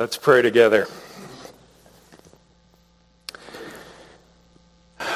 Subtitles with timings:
[0.00, 0.88] Let's pray together.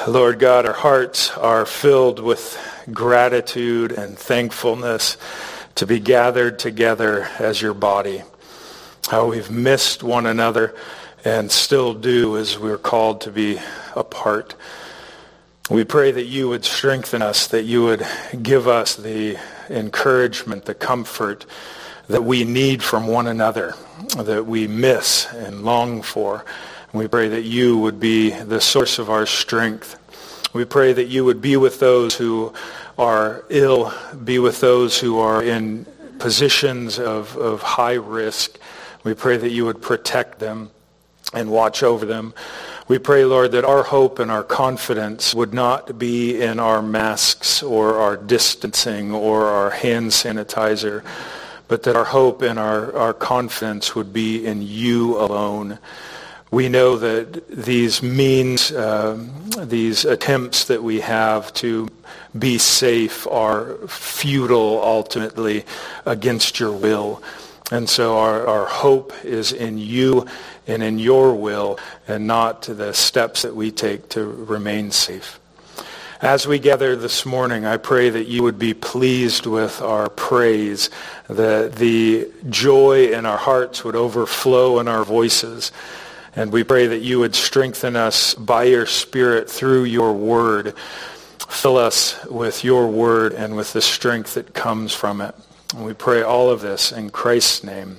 [0.07, 2.55] Lord God, our hearts are filled with
[2.93, 5.17] gratitude and thankfulness
[5.73, 8.21] to be gathered together as your body.
[9.09, 10.75] How we've missed one another
[11.23, 13.57] and still do as we're called to be
[13.95, 14.53] apart.
[15.67, 18.05] We pray that you would strengthen us, that you would
[18.39, 21.47] give us the encouragement, the comfort
[22.07, 23.75] that we need from one another,
[24.17, 26.45] that we miss and long for.
[26.93, 29.99] We pray that you would be the source of our strength.
[30.53, 32.53] We pray that you would be with those who
[32.97, 35.85] are ill, be with those who are in
[36.19, 38.57] positions of, of high risk.
[39.03, 40.71] We pray that you would protect them
[41.33, 42.33] and watch over them.
[42.87, 47.63] We pray, Lord, that our hope and our confidence would not be in our masks
[47.63, 51.03] or our distancing or our hand sanitizer,
[51.67, 55.79] but that our hope and our, our confidence would be in you alone.
[56.51, 59.17] We know that these means, uh,
[59.57, 61.89] these attempts that we have to
[62.37, 65.65] be safe are futile ultimately
[66.05, 67.21] against your will.
[67.71, 70.27] And so our, our hope is in you
[70.67, 75.39] and in your will and not the steps that we take to remain safe.
[76.21, 80.89] As we gather this morning, I pray that you would be pleased with our praise,
[81.27, 85.73] that the joy in our hearts would overflow in our voices.
[86.33, 90.73] And we pray that you would strengthen us by your Spirit through your word.
[91.49, 95.35] Fill us with your word and with the strength that comes from it.
[95.75, 97.97] And we pray all of this in Christ's name.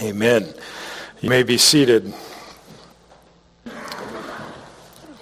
[0.00, 0.54] Amen.
[1.20, 2.14] You may be seated.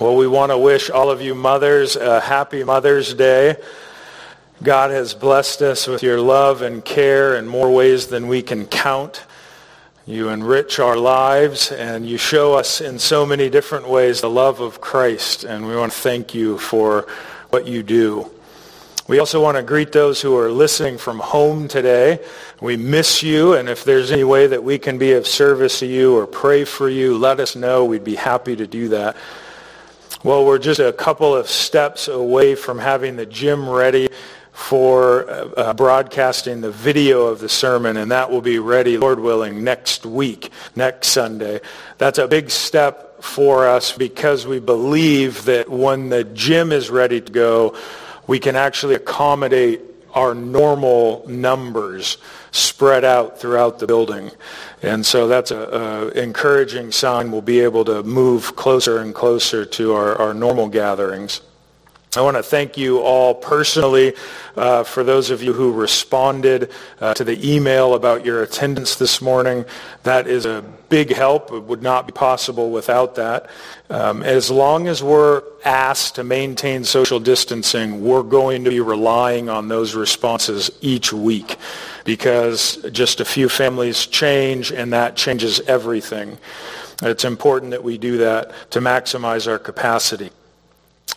[0.00, 3.56] Well, we want to wish all of you mothers a happy Mother's Day.
[4.62, 8.64] God has blessed us with your love and care in more ways than we can
[8.64, 9.22] count.
[10.06, 14.60] You enrich our lives and you show us in so many different ways the love
[14.60, 15.44] of Christ.
[15.44, 17.06] And we want to thank you for
[17.50, 18.30] what you do.
[19.06, 22.24] We also want to greet those who are listening from home today.
[22.62, 25.86] We miss you, and if there's any way that we can be of service to
[25.86, 27.84] you or pray for you, let us know.
[27.84, 29.14] We'd be happy to do that.
[30.22, 34.10] Well, we're just a couple of steps away from having the gym ready
[34.52, 39.18] for uh, uh, broadcasting the video of the sermon, and that will be ready, Lord
[39.18, 41.62] willing, next week, next Sunday.
[41.96, 47.22] That's a big step for us because we believe that when the gym is ready
[47.22, 47.74] to go,
[48.26, 49.80] we can actually accommodate
[50.12, 52.18] our normal numbers
[52.50, 54.30] spread out throughout the building.
[54.82, 57.30] And so that's an encouraging sign.
[57.30, 61.42] We'll be able to move closer and closer to our, our normal gatherings.
[62.16, 64.14] I want to thank you all personally
[64.56, 66.70] uh, for those of you who responded
[67.00, 69.64] uh, to the email about your attendance this morning.
[70.02, 71.50] That is a big help.
[71.52, 73.48] It would not be possible without that.
[73.88, 79.48] Um, as long as we're asked to maintain social distancing, we're going to be relying
[79.48, 81.56] on those responses each week
[82.04, 86.36] because just a few families change and that changes everything.
[87.02, 90.30] It's important that we do that to maximize our capacity.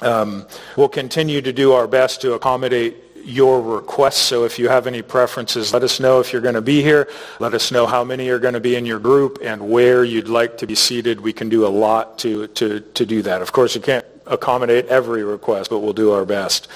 [0.01, 0.45] Um,
[0.78, 4.17] we'll continue to do our best to accommodate your requests.
[4.17, 7.09] So if you have any preferences, let us know if you're going to be here.
[7.39, 10.28] Let us know how many are going to be in your group and where you'd
[10.28, 11.22] like to be seated.
[11.22, 13.41] We can do a lot to, to, to do that.
[13.41, 16.67] Of course, you can't accommodate every request, but we'll do our best.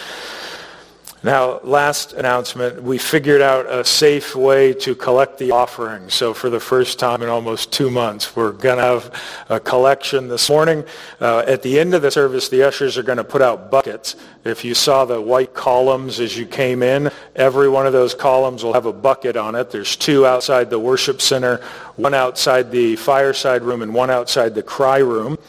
[1.24, 6.12] Now, last announcement, we figured out a safe way to collect the offering.
[6.12, 9.12] So for the first time in almost two months, we're going to have
[9.50, 10.86] a collection this morning.
[11.20, 14.16] Uh, at the end of the service, the ushers are going to put out buckets.
[14.46, 18.64] If you saw the white columns as you came in, every one of those columns
[18.64, 19.72] will have a bucket on it.
[19.72, 21.58] There's two outside the worship center,
[21.96, 25.40] one outside the fireside room, and one outside the cry room.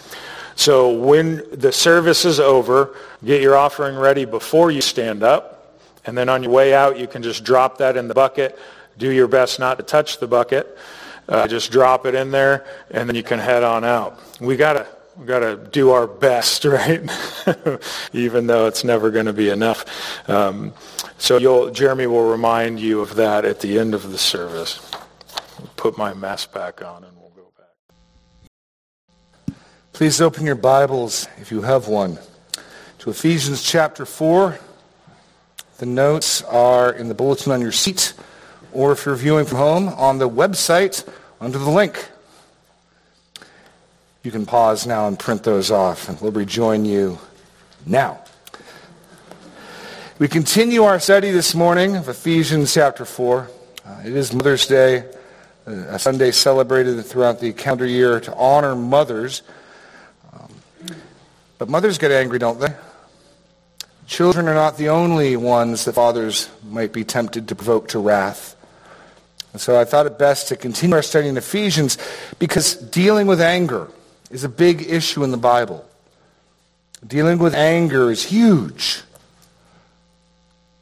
[0.56, 5.56] So when the service is over, get your offering ready before you stand up.
[6.08, 8.58] And then on your way out, you can just drop that in the bucket.
[8.96, 10.78] Do your best not to touch the bucket.
[11.28, 14.18] Uh, just drop it in there, and then you can head on out.
[14.40, 14.86] We gotta
[15.18, 17.02] we gotta do our best, right?
[18.14, 19.84] Even though it's never going to be enough.
[20.30, 20.72] Um,
[21.18, 24.80] so Jeremy will remind you of that at the end of the service.
[25.76, 29.56] Put my mask back on, and we'll go back.
[29.92, 32.18] Please open your Bibles, if you have one,
[33.00, 34.58] to Ephesians chapter four.
[35.78, 38.12] The notes are in the bulletin on your seat,
[38.72, 41.08] or if you're viewing from home, on the website
[41.40, 42.08] under the link.
[44.24, 47.20] You can pause now and print those off, and we'll rejoin you
[47.86, 48.18] now.
[50.18, 53.48] We continue our study this morning of Ephesians chapter 4.
[53.86, 55.04] Uh, it is Mother's Day.
[55.64, 59.42] a Sunday celebrated throughout the calendar year to honor mothers.
[60.32, 60.50] Um,
[61.56, 62.74] but mothers get angry, don't they?
[64.08, 68.56] Children are not the only ones that fathers might be tempted to provoke to wrath.
[69.52, 71.98] And so I thought it best to continue our study in Ephesians
[72.38, 73.88] because dealing with anger
[74.30, 75.86] is a big issue in the Bible.
[77.06, 79.02] Dealing with anger is huge.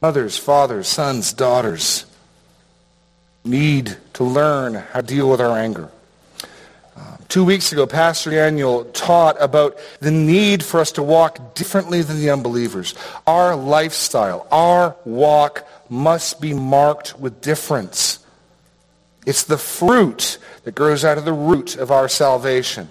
[0.01, 2.05] Mothers, fathers, sons, daughters
[3.43, 5.91] need to learn how to deal with our anger.
[7.37, 12.19] Two weeks ago, Pastor Daniel taught about the need for us to walk differently than
[12.19, 12.95] the unbelievers.
[13.27, 18.25] Our lifestyle, our walk must be marked with difference.
[19.27, 22.89] It's the fruit that grows out of the root of our salvation.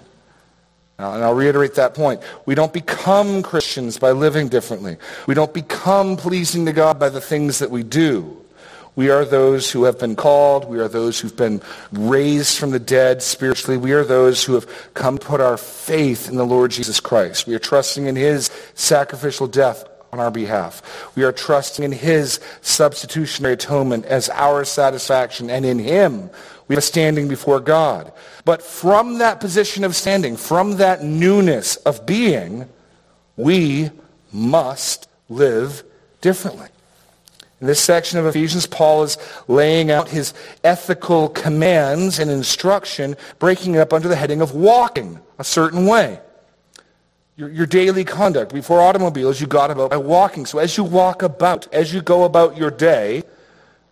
[0.97, 2.21] Now, and I'll reiterate that point.
[2.45, 4.95] We don't become Christians by living differently.
[5.27, 8.45] We don't become pleasing to God by the things that we do.
[8.97, 10.67] We are those who have been called.
[10.67, 11.61] We are those who've been
[11.91, 13.77] raised from the dead spiritually.
[13.77, 17.45] We are those who have come put our faith in the Lord Jesus Christ.
[17.45, 20.81] We are trusting in his sacrificial death on our behalf.
[21.15, 26.31] We are trusting in his substitutionary atonement as our satisfaction, and in him
[26.67, 28.11] we are standing before God.
[28.45, 32.67] But from that position of standing, from that newness of being,
[33.35, 33.91] we
[34.31, 35.83] must live
[36.21, 36.69] differently.
[37.59, 39.17] In this section of Ephesians, Paul is
[39.47, 40.33] laying out his
[40.63, 46.19] ethical commands and instruction, breaking it up under the heading of walking a certain way
[47.37, 48.53] your, your daily conduct.
[48.53, 50.45] Before automobiles, you got about by walking.
[50.45, 53.23] So as you walk about, as you go about your day,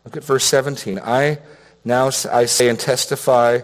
[0.03, 0.99] look at verse 17.
[0.99, 1.39] I
[1.85, 3.59] now I say and testify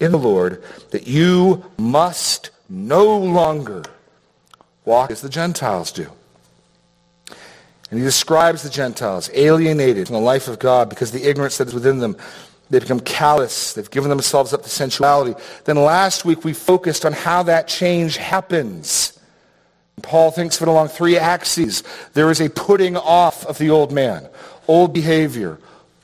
[0.00, 3.82] in the Lord that you must no longer
[4.84, 6.08] walk as the Gentiles do.
[7.94, 11.58] And he describes the Gentiles, alienated from the life of God because of the ignorance
[11.58, 12.16] that is within them.
[12.68, 13.72] They become callous.
[13.72, 15.40] They've given themselves up to sensuality.
[15.64, 19.16] Then last week we focused on how that change happens.
[20.02, 21.84] Paul thinks of it along three axes.
[22.14, 24.28] There is a putting off of the old man,
[24.66, 25.60] old behavior,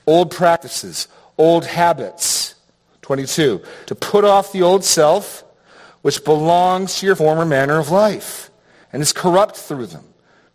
[0.06, 1.08] old practices,
[1.38, 2.54] old habits.
[3.02, 3.60] 22.
[3.86, 5.42] To put off the old self,
[6.02, 8.48] which belongs to your former manner of life
[8.92, 10.04] and is corrupt through them,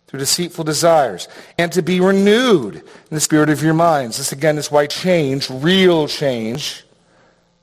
[0.06, 4.18] through deceitful desires, and to be renewed in the spirit of your minds.
[4.18, 6.84] This again is why change, real change,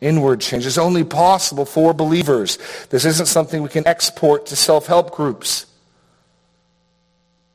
[0.01, 2.57] inward change, is only possible for believers.
[2.90, 5.66] This isn't something we can export to self-help groups.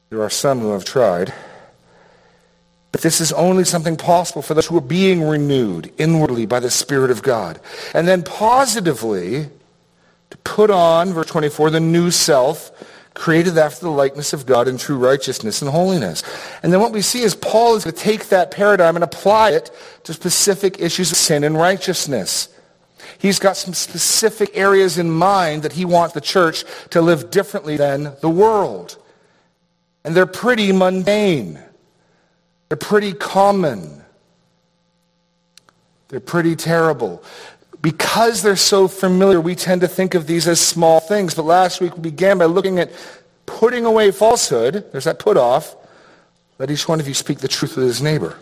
[0.08, 1.34] There are some who have tried.
[2.90, 6.70] But this is only something possible for those who are being renewed inwardly by the
[6.70, 7.60] Spirit of God.
[7.92, 9.50] And then positively,
[10.30, 12.72] to put on, verse 24, the new self,
[13.14, 16.22] created after the likeness of God in true righteousness and holiness.
[16.62, 19.50] And then what we see is Paul is going to take that paradigm and apply
[19.50, 19.70] it
[20.04, 22.48] to specific issues of sin and righteousness.
[23.18, 27.76] He's got some specific areas in mind that he wants the church to live differently
[27.76, 28.96] than the world.
[30.04, 31.58] And they're pretty mundane.
[32.68, 34.02] They're pretty common.
[36.08, 37.22] They're pretty terrible.
[37.88, 41.34] Because they're so familiar, we tend to think of these as small things.
[41.34, 42.92] But last week we began by looking at
[43.46, 44.84] putting away falsehood.
[44.92, 45.74] There's that put off.
[46.58, 48.36] Let each one of you speak the truth with his neighbor.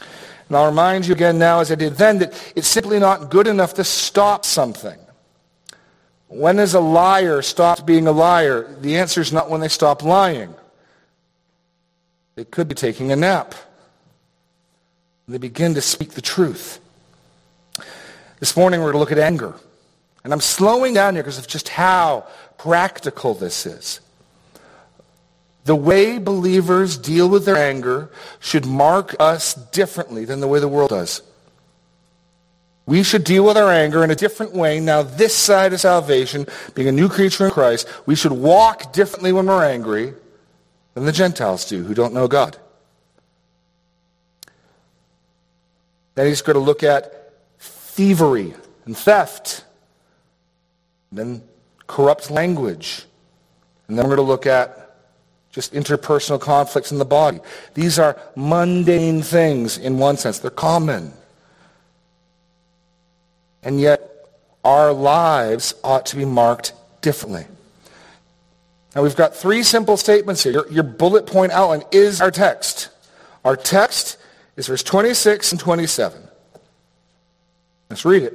[0.00, 3.46] And I'll remind you again now, as I did then, that it's simply not good
[3.46, 4.98] enough to stop something.
[6.28, 8.74] When has a liar stopped being a liar?
[8.80, 10.54] The answer is not when they stop lying.
[12.36, 13.54] They could be taking a nap.
[15.28, 16.80] They begin to speak the truth.
[18.40, 19.54] This morning we're going to look at anger.
[20.24, 22.26] And I'm slowing down here because of just how
[22.56, 24.00] practical this is.
[25.64, 30.68] The way believers deal with their anger should mark us differently than the way the
[30.68, 31.22] world does.
[32.86, 34.80] We should deal with our anger in a different way.
[34.80, 39.30] Now, this side of salvation, being a new creature in Christ, we should walk differently
[39.30, 40.14] when we're angry
[40.94, 42.56] than the Gentiles do who don't know God.
[46.14, 47.27] Then he's going to look at
[47.98, 48.54] thievery
[48.86, 49.64] and theft.
[51.10, 51.42] And then
[51.88, 53.04] corrupt language.
[53.88, 54.94] And then we're going to look at
[55.50, 57.40] just interpersonal conflicts in the body.
[57.74, 60.38] These are mundane things in one sense.
[60.38, 61.12] They're common.
[63.64, 64.00] And yet,
[64.62, 67.46] our lives ought to be marked differently.
[68.94, 70.52] Now, we've got three simple statements here.
[70.52, 72.90] Your, your bullet point outline is our text.
[73.44, 74.18] Our text
[74.56, 76.27] is verse 26 and 27.
[77.90, 78.34] Let's read it.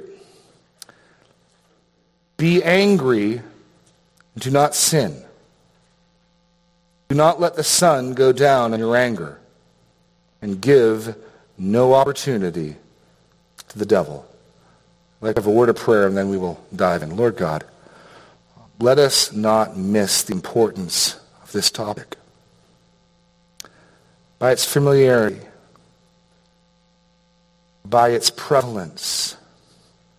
[2.36, 5.22] Be angry and do not sin.
[7.08, 9.38] Do not let the sun go down in your anger
[10.42, 11.16] and give
[11.56, 12.76] no opportunity
[13.68, 14.26] to the devil.
[15.22, 17.16] I'd have a word of prayer and then we will dive in.
[17.16, 17.64] Lord God,
[18.80, 22.16] let us not miss the importance of this topic.
[24.38, 25.40] By its familiarity,
[27.84, 29.36] by its prevalence,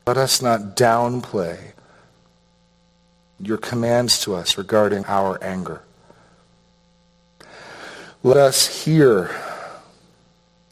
[0.05, 1.57] let us not downplay
[3.39, 5.81] your commands to us regarding our anger.
[8.23, 9.35] Let us hear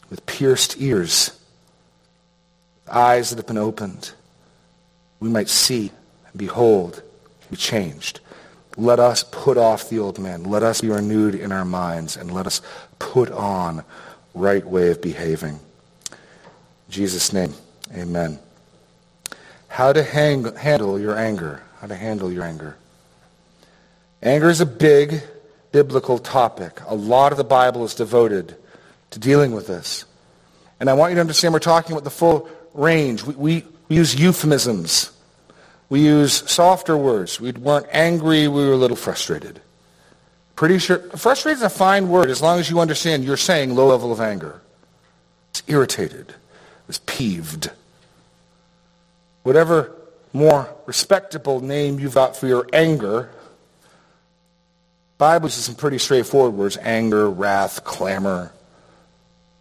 [0.10, 1.40] with pierced ears,
[2.88, 4.12] eyes that have been opened.
[5.20, 5.92] We might see
[6.34, 7.02] and behold,
[7.50, 8.20] be changed.
[8.75, 10.44] Let us put off the old man.
[10.44, 12.62] Let us be renewed in our minds, and let us
[12.98, 13.84] put on
[14.34, 15.60] right way of behaving.
[16.10, 17.54] In Jesus' name,
[17.96, 18.40] amen.
[19.74, 21.63] How to hang, handle your anger.
[21.82, 22.77] How to handle your anger.
[24.22, 25.24] Anger is a big
[25.72, 26.80] biblical topic.
[26.86, 28.56] A lot of the Bible is devoted
[29.10, 30.06] to dealing with this.
[30.80, 33.24] And I want you to understand we're talking about the full range.
[33.24, 35.12] We, we, we use euphemisms.
[35.89, 37.42] We use softer words.
[37.42, 38.48] We weren't angry.
[38.48, 39.60] We were a little frustrated.
[40.56, 41.00] Pretty sure.
[41.18, 44.22] Frustrated is a fine word as long as you understand you're saying low level of
[44.22, 44.62] anger.
[45.50, 46.36] It's irritated.
[46.88, 47.72] It's peeved.
[49.44, 49.96] Whatever
[50.34, 53.30] more respectable name you've got for your anger,
[55.18, 56.78] Bible uses some pretty straightforward words.
[56.82, 58.52] Anger, wrath, clamor.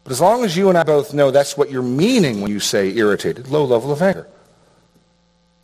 [0.05, 2.59] But as long as you and I both know that's what you're meaning when you
[2.59, 4.27] say irritated, low level of anger.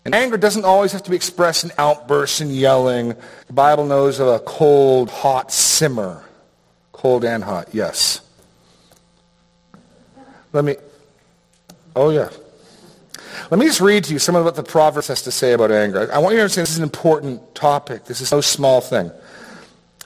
[0.04, 3.14] And anger doesn't always have to be expressed in outbursts and yelling.
[3.46, 6.24] The Bible knows of a cold, hot simmer.
[6.92, 8.20] Cold and hot, yes.
[10.52, 10.76] Let me,
[11.94, 12.30] oh yeah.
[13.50, 15.70] Let me just read to you some of what the Proverbs has to say about
[15.70, 16.12] anger.
[16.12, 18.04] I want you to understand this is an important topic.
[18.04, 19.10] This is no small thing.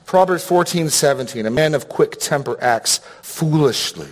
[0.05, 1.47] Proverbs 14, 17.
[1.47, 4.09] A man of quick temper acts foolishly.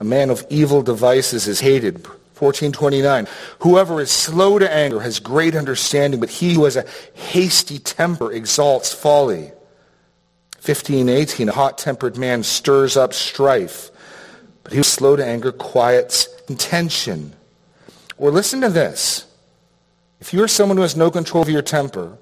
[0.00, 2.06] A man of evil devices is hated.
[2.06, 3.26] 1429.
[3.60, 8.30] Whoever is slow to anger has great understanding, but he who has a hasty temper
[8.32, 9.50] exalts folly.
[10.62, 11.48] 1518.
[11.48, 13.90] A hot-tempered man stirs up strife,
[14.62, 17.34] but he who is slow to anger quiets contention.
[18.18, 19.26] Or listen to this.
[20.20, 22.18] If you are someone who has no control of your temper,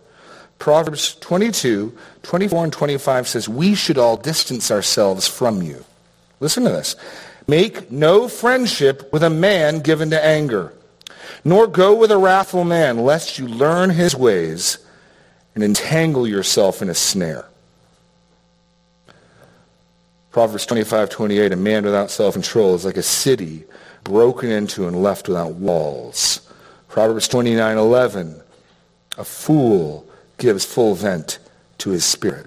[0.59, 5.85] Proverbs 22, 24 and 25 says, we should all distance ourselves from you.
[6.41, 6.97] Listen to this.
[7.47, 10.73] Make no friendship with a man given to anger,
[11.45, 14.79] nor go with a wrathful man, lest you learn his ways
[15.55, 17.47] and entangle yourself in a snare.
[20.31, 23.65] Proverbs 25, 28, a man without self-control is like a city
[24.07, 26.41] broken into and left without walls.
[26.89, 28.41] Proverbs 29, 11,
[29.19, 30.09] a fool
[30.39, 31.41] gives full vent
[31.79, 32.47] to his spirit.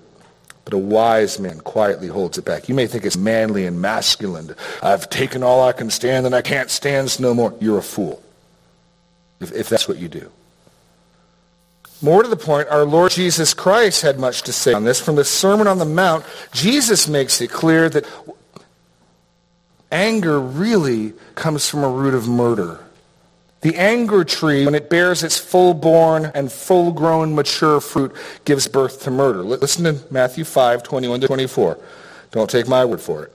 [0.63, 2.69] But a wise man quietly holds it back.
[2.69, 4.55] You may think it's manly and masculine.
[4.81, 7.53] I've taken all I can stand and I can't stand no more.
[7.59, 8.23] You're a fool
[9.41, 10.31] if, if that's what you do.
[12.01, 15.01] More to the point, our Lord Jesus Christ had much to say on this.
[15.01, 16.23] From the Sermon on the Mount,
[16.53, 18.05] Jesus makes it clear that
[19.91, 22.79] anger really comes from a root of murder.
[23.61, 28.15] The anger tree, when it bears its full-born and full-grown mature fruit,
[28.45, 29.43] gives birth to murder.
[29.43, 31.77] Listen to Matthew 5, 21 to 24.
[32.31, 33.33] Don't take my word for it.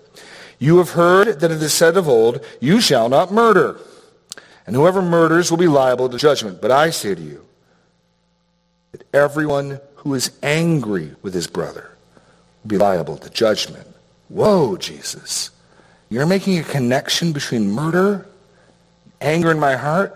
[0.59, 3.79] You have heard that it is said of old, you shall not murder.
[4.67, 6.63] And whoever murders will be liable to judgment.
[6.63, 7.45] But I say to you
[8.93, 11.91] that everyone who is angry with his brother
[12.63, 13.87] will be liable to judgment.
[14.29, 15.51] Whoa, Jesus.
[16.15, 18.27] You're making a connection between murder
[19.25, 20.13] Anger in my heart?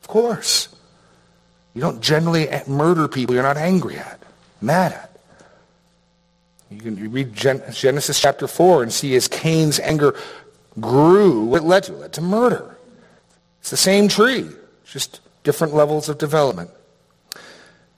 [0.00, 0.68] Of course.
[1.74, 4.22] You don't generally murder people you're not angry at,
[4.60, 5.10] mad at.
[6.70, 10.14] You can read Genesis chapter 4 and see as Cain's anger
[10.80, 11.94] grew, it led to?
[11.94, 12.76] It led to murder.
[13.60, 14.48] It's the same tree,
[14.84, 16.70] just different levels of development.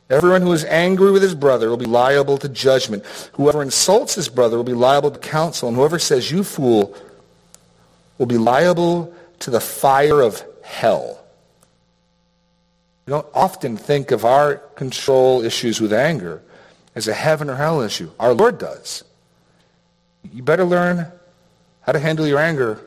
[0.08, 3.04] Everyone who is angry with his brother will be liable to judgment.
[3.32, 5.68] Whoever insults his brother will be liable to counsel.
[5.68, 6.96] And whoever says, you fool,
[8.18, 11.22] will be liable to the fire of hell.
[13.06, 16.42] We don't often think of our control issues with anger
[16.94, 18.10] as a heaven or hell issue.
[18.18, 19.04] Our Lord does.
[20.32, 21.10] You better learn
[21.82, 22.80] how to handle your anger,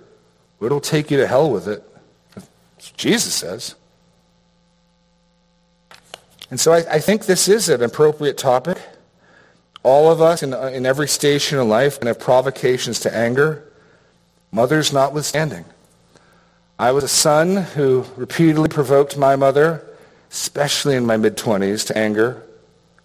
[0.59, 1.83] or it'll take you to hell with it.
[2.97, 3.75] Jesus says.
[6.49, 8.79] And so I, I, think this is an appropriate topic.
[9.83, 13.71] All of us in, in every station in life can have provocations to anger,
[14.51, 15.65] mothers notwithstanding.
[16.79, 19.85] I was a son who repeatedly provoked my mother,
[20.31, 22.41] especially in my mid-20s, to anger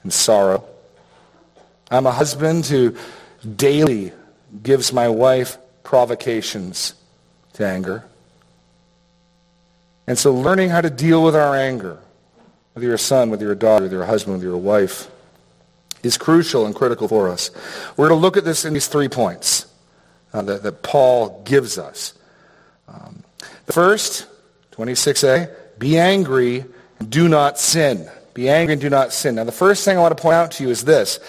[0.02, 0.64] and sorrow.
[1.90, 2.96] I'm a husband who
[3.56, 4.12] daily
[4.62, 6.94] gives my wife provocations
[7.54, 8.04] to anger.
[10.06, 11.98] And so learning how to deal with our anger,
[12.74, 14.58] whether you're a son, whether you're a daughter, whether you're a husband, whether you're a
[14.58, 15.08] wife,
[16.02, 17.50] is crucial and critical for us.
[17.96, 19.66] We're going to look at this in these three points
[20.32, 22.14] uh, that, that, Paul gives us.
[22.88, 23.22] Um,
[23.66, 24.26] the first,
[24.72, 26.64] 26a, be angry
[26.98, 28.10] and do not sin.
[28.34, 29.36] Be angry and do not sin.
[29.36, 31.20] Now the first thing I want to point out to you is this.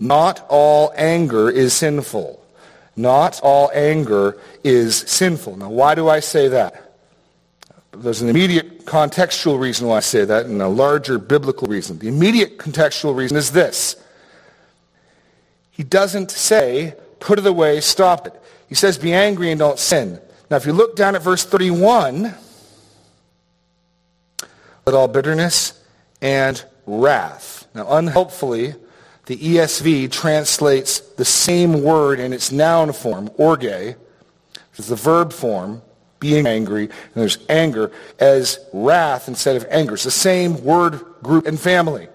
[0.00, 2.42] Not all anger is sinful.
[2.96, 5.56] Not all anger is sinful.
[5.58, 6.87] Now why do I say that?
[7.98, 11.98] There's an immediate contextual reason why I say that and a larger biblical reason.
[11.98, 13.96] The immediate contextual reason is this.
[15.70, 18.34] He doesn't say, put it away, stop it.
[18.68, 20.20] He says, be angry and don't sin.
[20.50, 22.34] Now, if you look down at verse 31,
[24.86, 25.82] let all bitterness
[26.22, 27.66] and wrath.
[27.74, 28.74] Now, unhelpfully,
[29.26, 35.32] the ESV translates the same word in its noun form, orge, which is the verb
[35.32, 35.82] form,
[36.20, 39.94] being angry, and there's anger, as wrath instead of anger.
[39.94, 42.08] It's the same word group and family.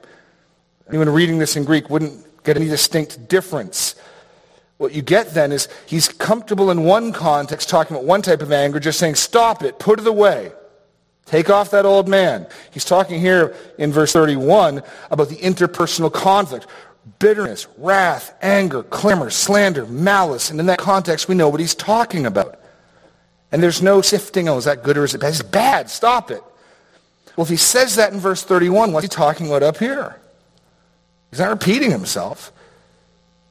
[0.89, 3.95] Anyone reading this in Greek wouldn't get any distinct difference.
[4.77, 8.51] What you get then is he's comfortable in one context talking about one type of
[8.51, 10.51] anger, just saying, stop it, put it away.
[11.25, 12.47] Take off that old man.
[12.71, 16.67] He's talking here in verse 31 about the interpersonal conflict.
[17.19, 20.49] Bitterness, wrath, anger, clamor, slander, malice.
[20.49, 22.52] And in that context, we know what he's talking about.
[23.53, 25.29] And there's no sifting, oh, is that good or is it bad?
[25.29, 25.89] It's bad.
[25.91, 26.43] Stop it.
[27.37, 30.19] Well, if he says that in verse 31, what's he talking about up here?
[31.29, 32.51] He's not repeating himself.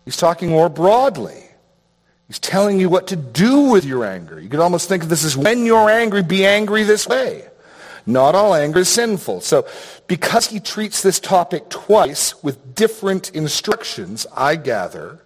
[0.04, 1.44] He's talking more broadly.
[2.26, 4.40] He's telling you what to do with your anger.
[4.40, 7.46] You could almost think of this as when you're angry, be angry this way.
[8.04, 9.42] Not all anger is sinful.
[9.42, 9.68] So
[10.08, 15.20] because he treats this topic twice with different instructions, I gather,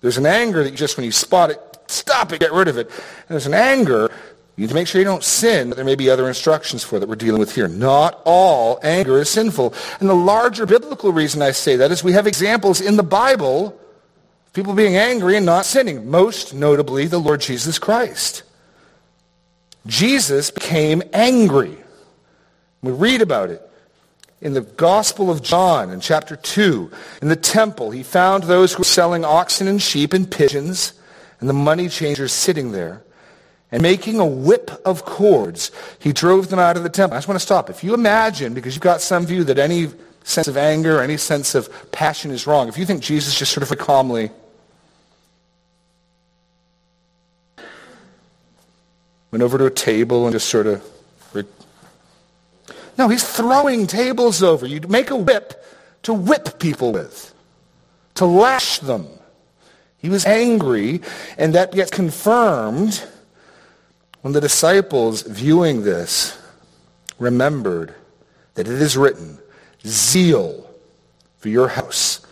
[0.00, 2.88] there's an anger that just, when you spot it, stop it, get rid of it.
[2.88, 4.10] And there's an anger
[4.56, 6.98] you need to make sure you don't sin, but there may be other instructions for
[6.98, 7.68] that we're dealing with here.
[7.68, 9.74] Not all anger is sinful.
[10.00, 13.78] And the larger biblical reason I say that is we have examples in the Bible
[14.46, 18.44] of people being angry and not sinning, most notably the Lord Jesus Christ.
[19.86, 21.76] Jesus became angry.
[22.80, 23.60] We read about it
[24.40, 26.90] in the Gospel of John in chapter 2.
[27.20, 30.94] In the temple, he found those who were selling oxen and sheep and pigeons
[31.46, 33.04] and the money changers sitting there.
[33.70, 37.14] And making a whip of cords, he drove them out of the temple.
[37.14, 37.70] I just want to stop.
[37.70, 39.90] If you imagine, because you've got some view that any
[40.24, 43.70] sense of anger, any sense of passion is wrong, if you think Jesus just sort
[43.70, 44.32] of calmly
[49.30, 50.82] went over to a table and just sort of...
[52.98, 54.66] No, he's throwing tables over.
[54.66, 55.64] You'd make a whip
[56.02, 57.32] to whip people with,
[58.14, 59.06] to lash them.
[60.06, 61.00] He was angry,
[61.36, 63.02] and that gets confirmed
[64.22, 66.38] when the disciples, viewing this,
[67.18, 67.92] remembered
[68.54, 69.40] that it is written,
[69.84, 70.70] Zeal
[71.38, 72.24] for your house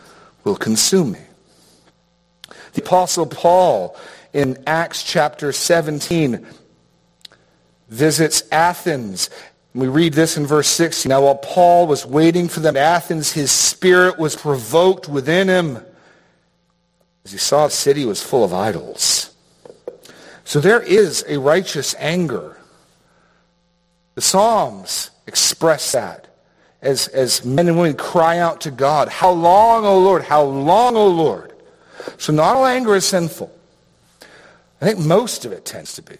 [0.45, 1.19] will consume me.
[2.75, 3.97] The Apostle Paul
[4.33, 6.47] in Acts chapter 17
[7.89, 9.31] visits Athens.
[9.75, 11.09] We read this in verse 60.
[11.09, 15.85] Now while Paul was waiting for them at Athens, his spirit was provoked within him
[17.25, 19.35] as he saw the city was full of idols.
[20.45, 22.59] So there is a righteous anger.
[24.15, 26.29] The Psalms express that
[26.85, 30.23] as, as men and women cry out to God, How long, O Lord?
[30.23, 31.53] How long, O Lord?
[32.19, 33.51] So not all anger is sinful.
[34.81, 36.19] I think most of it tends to be.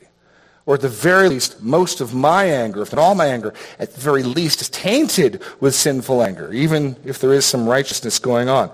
[0.67, 3.93] Or at the very least, most of my anger, if not all my anger, at
[3.93, 8.49] the very least is tainted with sinful anger, even if there is some righteousness going
[8.49, 8.71] on.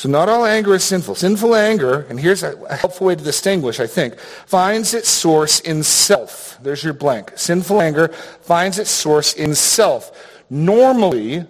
[0.00, 1.16] So not all anger is sinful.
[1.16, 5.82] Sinful anger, and here's a helpful way to distinguish, I think, finds its source in
[5.82, 6.58] self.
[6.62, 7.32] There's your blank.
[7.36, 8.08] Sinful anger
[8.40, 10.10] finds its source in self.
[10.48, 11.44] Normally,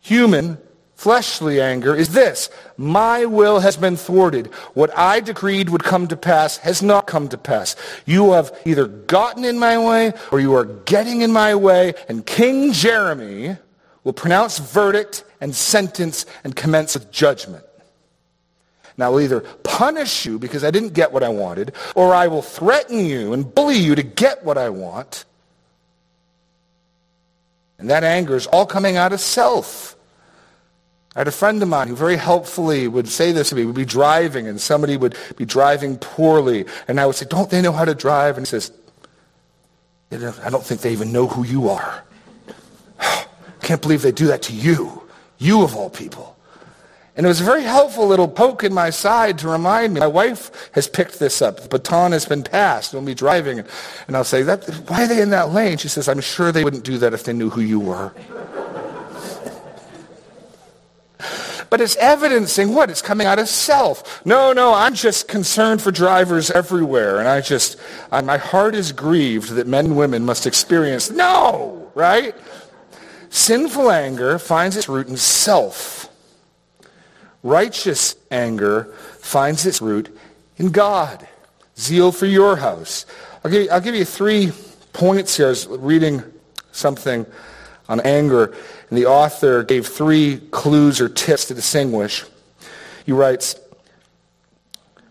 [0.00, 0.58] human,
[0.96, 2.50] fleshly anger is this.
[2.76, 4.48] My will has been thwarted.
[4.74, 7.76] What I decreed would come to pass has not come to pass.
[8.06, 12.26] You have either gotten in my way or you are getting in my way, and
[12.26, 13.56] King Jeremy
[14.04, 17.64] will pronounce verdict and sentence and commence with judgment.
[18.96, 22.28] Now, I will either punish you because I didn't get what I wanted, or I
[22.28, 25.24] will threaten you and bully you to get what I want.
[27.78, 29.96] And that anger is all coming out of self.
[31.16, 33.64] I had a friend of mine who very helpfully would say this to me.
[33.66, 36.64] We'd be driving and somebody would be driving poorly.
[36.88, 38.38] And I would say, don't they know how to drive?
[38.38, 38.72] And he says,
[40.12, 42.04] I don't think they even know who you are.
[43.62, 45.02] Can't believe they do that to you.
[45.38, 46.36] You of all people.
[47.14, 50.00] And it was a very helpful little poke in my side to remind me.
[50.00, 51.60] My wife has picked this up.
[51.60, 52.94] The baton has been passed.
[52.94, 53.62] We'll be driving.
[54.06, 55.76] And I'll say, that, why are they in that lane?
[55.76, 58.12] She says, I'm sure they wouldn't do that if they knew who you were.
[61.68, 62.88] but it's evidencing what?
[62.88, 64.24] It's coming out of self.
[64.24, 67.18] No, no, I'm just concerned for drivers everywhere.
[67.18, 67.78] And I just,
[68.10, 71.10] I, my heart is grieved that men and women must experience.
[71.10, 72.34] No, right?
[73.32, 76.10] Sinful anger finds its root in self.
[77.42, 80.14] Righteous anger finds its root
[80.58, 81.26] in God.
[81.78, 83.06] Zeal for your house.
[83.42, 84.52] I'll give, you, I'll give you three
[84.92, 85.46] points here.
[85.46, 86.22] I was reading
[86.72, 87.24] something
[87.88, 88.54] on anger,
[88.90, 92.26] and the author gave three clues or tips to distinguish.
[93.06, 93.58] He writes,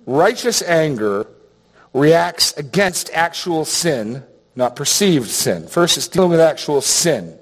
[0.05, 1.25] righteous anger
[1.91, 4.23] reacts against actual sin,
[4.55, 5.65] not perceived sin.
[5.65, 7.39] First, it's dealing with actual sin.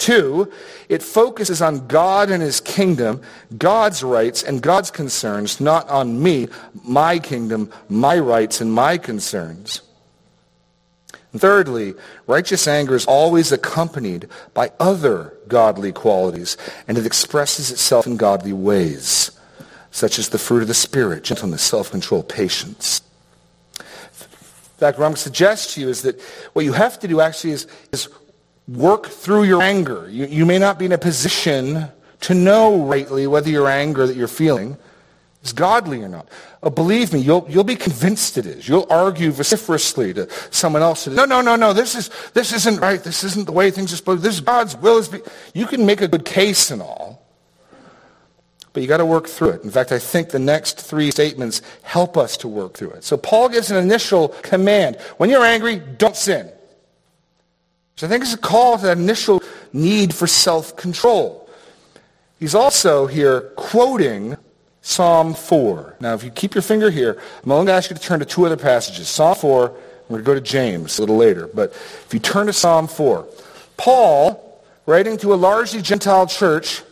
[0.00, 0.50] Two,
[0.88, 3.20] it focuses on God and his kingdom,
[3.58, 6.48] God's rights and God's concerns, not on me,
[6.82, 9.82] my kingdom, my rights and my concerns.
[11.32, 11.92] And thirdly,
[12.26, 16.56] righteous anger is always accompanied by other godly qualities,
[16.88, 19.30] and it expresses itself in godly ways,
[19.90, 23.02] such as the fruit of the Spirit, gentleness, self-control, patience.
[23.78, 23.84] In
[24.78, 26.18] fact, what I'm going to suggest to you is that
[26.54, 28.08] what you have to do actually is, is
[28.68, 30.08] work through your anger.
[30.08, 31.88] You, you may not be in a position
[32.20, 34.76] to know rightly whether your anger that you're feeling
[35.42, 36.28] is godly or not.
[36.62, 38.68] Uh, believe me, you'll, you'll be convinced it is.
[38.68, 41.06] You'll argue vociferously to someone else.
[41.06, 43.02] No, no, no, no, this, is, this isn't right.
[43.02, 44.98] This isn't the way things are supposed to be This is God's will.
[44.98, 45.20] Is be,
[45.54, 47.26] you can make a good case and all,
[48.72, 49.64] but you got to work through it.
[49.64, 53.04] In fact, I think the next three statements help us to work through it.
[53.04, 55.00] So Paul gives an initial command.
[55.16, 56.52] When you're angry, don't sin.
[58.06, 61.48] I think it's a call to that initial need for self-control.
[62.38, 64.36] He's also here quoting
[64.80, 65.96] Psalm 4.
[66.00, 68.20] Now, if you keep your finger here, I'm only going to ask you to turn
[68.20, 69.08] to two other passages.
[69.08, 69.68] Psalm 4,
[70.08, 71.48] we're going to go to James a little later.
[71.52, 73.28] But if you turn to Psalm 4,
[73.76, 76.82] Paul, writing to a largely Gentile church,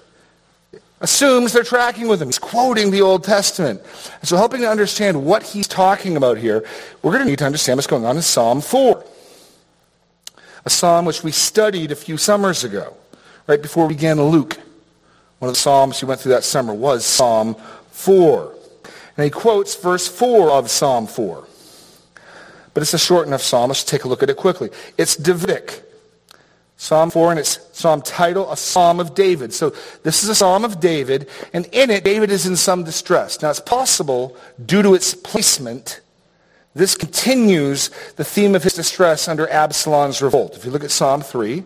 [1.00, 2.28] assumes they're tracking with him.
[2.28, 3.80] He's quoting the Old Testament.
[4.20, 6.64] And so helping to understand what he's talking about here,
[7.02, 9.04] we're going to need to understand what's going on in Psalm 4
[10.68, 12.94] a psalm which we studied a few summers ago,
[13.46, 14.58] right before we began Luke.
[15.38, 17.56] One of the psalms we went through that summer was Psalm
[17.92, 18.54] 4.
[19.16, 21.48] And he quotes verse 4 of Psalm 4.
[22.74, 23.68] But it's a short enough psalm.
[23.68, 24.68] Let's take a look at it quickly.
[24.98, 25.84] It's Davidic.
[26.76, 29.54] Psalm 4 and its psalm title, a psalm of David.
[29.54, 29.70] So
[30.02, 33.40] this is a psalm of David, and in it, David is in some distress.
[33.40, 36.02] Now it's possible, due to its placement,
[36.78, 40.56] this continues the theme of his distress under Absalom's revolt.
[40.56, 41.64] If you look at Psalm 3,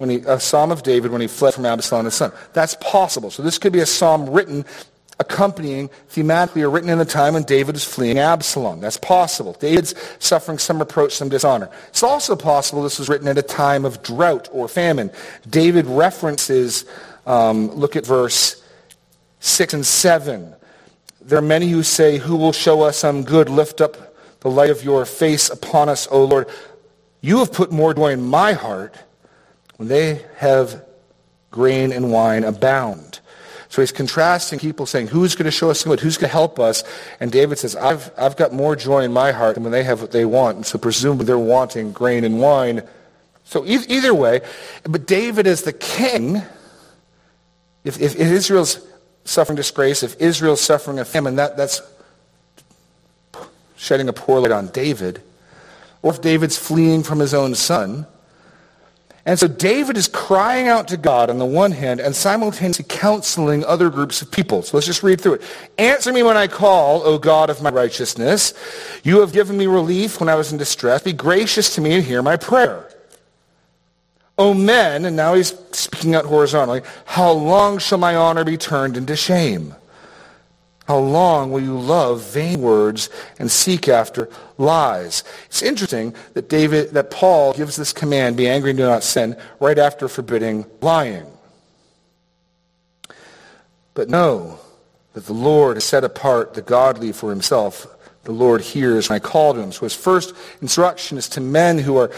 [0.00, 2.32] when he, a psalm of David when he fled from Absalom his son.
[2.54, 3.30] That's possible.
[3.30, 4.64] So this could be a psalm written
[5.18, 8.80] accompanying thematically or written in the time when David is fleeing Absalom.
[8.80, 9.52] That's possible.
[9.60, 11.68] David's suffering some reproach, some dishonor.
[11.88, 15.10] It's also possible this was written at a time of drought or famine.
[15.48, 16.86] David references,
[17.26, 18.64] um, look at verse
[19.40, 20.54] 6 and 7.
[21.30, 23.48] There are many who say, Who will show us some good?
[23.48, 26.48] Lift up the light of your face upon us, O Lord.
[27.20, 28.96] You have put more joy in my heart
[29.76, 30.84] when they have
[31.52, 33.20] grain and wine abound.
[33.68, 36.00] So he's contrasting people saying, who's going to show us some good?
[36.00, 36.82] Who's going to help us?
[37.20, 40.00] And David says, I've, I've got more joy in my heart than when they have
[40.00, 40.56] what they want.
[40.56, 42.82] And so presumably they're wanting grain and wine.
[43.44, 44.40] So e- either way,
[44.82, 46.42] but David is the king.
[47.84, 48.84] If, if Israel's
[49.30, 51.80] suffering disgrace, if Israel's suffering a famine, that, that's
[53.76, 55.22] shedding a poor light on David.
[56.02, 58.06] Or if David's fleeing from his own son.
[59.26, 63.64] And so David is crying out to God on the one hand and simultaneously counseling
[63.64, 64.62] other groups of people.
[64.62, 65.42] So let's just read through it.
[65.78, 68.54] Answer me when I call, O God of my righteousness.
[69.04, 71.02] You have given me relief when I was in distress.
[71.02, 72.89] Be gracious to me and hear my prayer.
[74.40, 78.96] O men, and now he's speaking out horizontally, how long shall my honor be turned
[78.96, 79.74] into shame?
[80.86, 85.24] How long will you love vain words and seek after lies?
[85.44, 89.36] It's interesting that David, that Paul gives this command, be angry and do not sin,
[89.60, 91.26] right after forbidding lying.
[93.92, 94.58] But know
[95.12, 97.86] that the Lord has set apart the godly for himself.
[98.24, 99.70] The Lord hears when I call to him.
[99.70, 102.10] So his first instruction is to men who are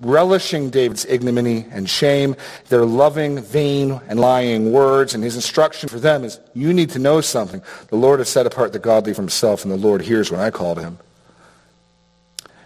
[0.00, 2.36] relishing David's ignominy and shame.
[2.68, 5.14] They're loving vain and lying words.
[5.14, 7.62] And his instruction for them is, you need to know something.
[7.88, 10.50] The Lord has set apart the godly from himself, and the Lord hears when I
[10.50, 10.98] call to him.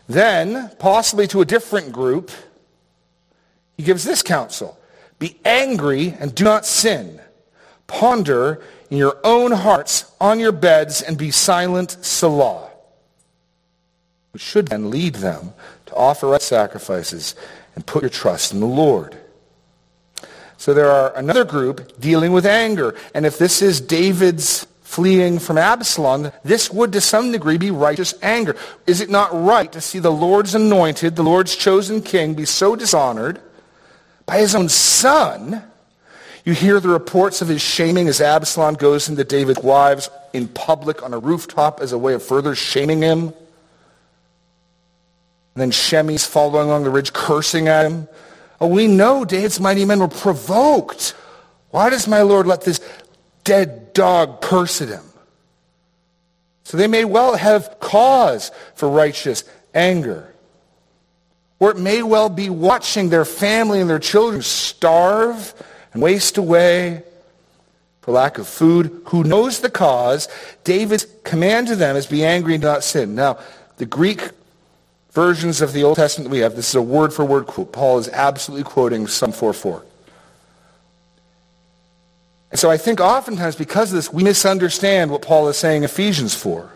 [0.09, 2.31] Then, possibly to a different group,
[3.77, 4.79] he gives this counsel.
[5.19, 7.21] Be angry and do not sin.
[7.87, 12.71] Ponder in your own hearts on your beds and be silent, Selah.
[14.33, 15.53] Which should then lead them
[15.99, 17.35] offer up sacrifices
[17.75, 19.17] and put your trust in the Lord.
[20.57, 22.95] So there are another group dealing with anger.
[23.15, 28.15] And if this is David's fleeing from Absalom, this would to some degree be righteous
[28.23, 28.57] anger.
[28.87, 32.75] Is it not right to see the Lord's anointed, the Lord's chosen king be so
[32.75, 33.41] dishonored
[34.27, 35.63] by his own son?
[36.45, 41.03] You hear the reports of his shaming as Absalom goes into David's wives in public
[41.03, 43.35] on a rooftop as a way of further shaming him.
[45.59, 48.07] And then Shimei's following along the ridge cursing at him.
[48.61, 51.17] Oh, we know David's mighty men were provoked.
[51.71, 52.79] Why does my Lord let this
[53.43, 55.03] dead dog curse at him?
[56.63, 59.43] So they may well have cause for righteous
[59.75, 60.33] anger.
[61.59, 65.55] Or it may well be watching their family and their children starve
[65.93, 67.03] and waste away
[68.03, 69.03] for lack of food.
[69.07, 70.29] Who knows the cause?
[70.63, 73.17] David's command to them is be angry and not sin.
[73.17, 73.41] Now,
[73.79, 74.21] the Greek
[75.19, 77.73] versions of the Old Testament we have, this is a word-for-word quote.
[77.73, 79.83] Paul is absolutely quoting Psalm 4.4.
[82.53, 86.37] And so I think oftentimes because of this, we misunderstand what Paul is saying Ephesians
[86.37, 86.71] 4.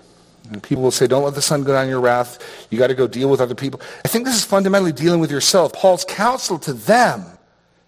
[0.51, 2.67] And people will say, don't let the sun go down your wrath.
[2.69, 3.81] You got to go deal with other people.
[4.05, 5.73] I think this is fundamentally dealing with yourself.
[5.73, 7.25] Paul's counsel to them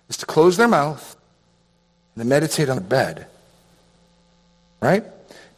[0.09, 1.17] is to close their mouth
[2.15, 3.27] and to meditate on the bed.
[4.81, 5.03] Right?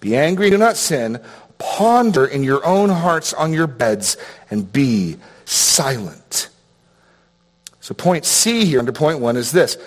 [0.00, 1.20] Be angry, do not sin.
[1.58, 4.16] Ponder in your own hearts on your beds
[4.50, 6.50] and be silent.
[7.80, 9.78] So point C here under point one is this.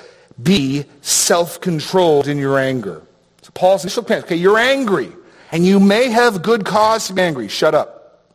[0.42, 3.02] Be self-controlled in your anger.
[3.42, 5.12] So Paul's initial command, okay, you're angry,
[5.52, 7.48] and you may have good cause to be angry.
[7.50, 8.26] Shut up.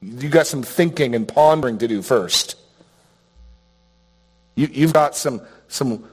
[0.00, 2.56] You got some thinking and pondering to do first.
[4.56, 6.04] You, you've got some, some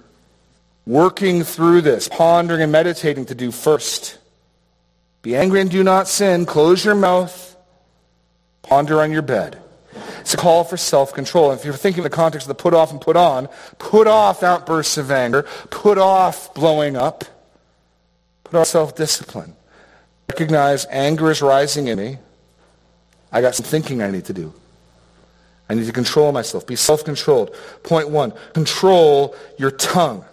[0.85, 4.18] working through this, pondering and meditating to do first.
[5.21, 6.45] Be angry and do not sin.
[6.45, 7.57] Close your mouth.
[8.61, 9.61] Ponder on your bed.
[10.19, 11.51] It's a call for self-control.
[11.53, 13.47] If you're thinking in the context of the put off and put on,
[13.79, 17.23] put off outbursts of anger, put off blowing up,
[18.43, 19.55] put off self-discipline.
[20.29, 22.17] Recognize anger is rising in me.
[23.31, 24.53] I got some thinking I need to do.
[25.67, 26.65] I need to control myself.
[26.67, 27.55] Be self-controlled.
[27.83, 30.25] Point one, control your tongue.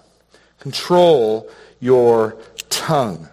[0.61, 2.37] Control your
[2.69, 3.29] tongue.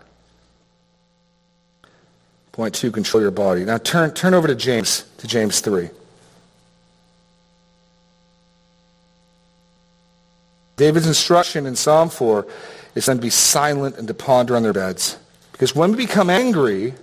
[2.53, 3.65] Point two, control your body.
[3.65, 5.89] Now turn, turn over to James, to James 3.
[10.75, 12.47] David's instruction in Psalm 4
[12.95, 15.17] is then to be silent and to ponder on their beds.
[15.51, 16.93] Because when we become angry,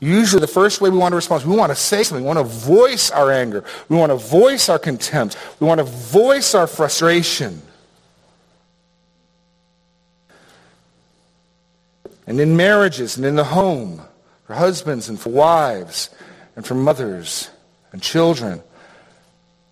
[0.00, 2.24] usually the first way we want to respond is we want to say something.
[2.24, 3.64] We want to voice our anger.
[3.90, 5.36] We want to voice our contempt.
[5.60, 7.60] We want to voice our frustration.
[12.26, 14.02] And in marriages and in the home,
[14.48, 16.08] for husbands and for wives
[16.56, 17.50] and for mothers
[17.92, 18.62] and children,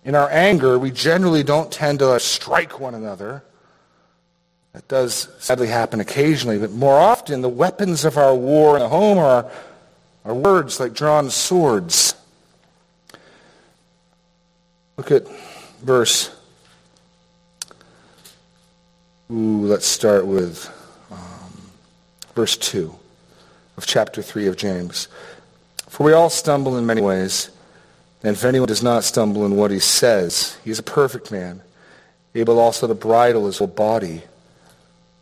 [0.05, 3.43] in our anger, we generally don't tend to strike one another.
[4.73, 8.87] That does sadly happen occasionally, but more often the weapons of our war in the
[8.87, 9.49] home are,
[10.23, 12.13] are words like drawn swords.
[14.95, 15.27] Look at
[15.81, 16.29] verse.
[19.31, 20.69] Ooh, let's start with
[21.09, 21.71] um,
[22.35, 22.95] verse 2
[23.77, 25.07] of chapter 3 of James.
[25.87, 27.49] For we all stumble in many ways.
[28.23, 31.61] And if anyone does not stumble in what he says, he is a perfect man,
[32.33, 34.23] able also to bridle his whole body.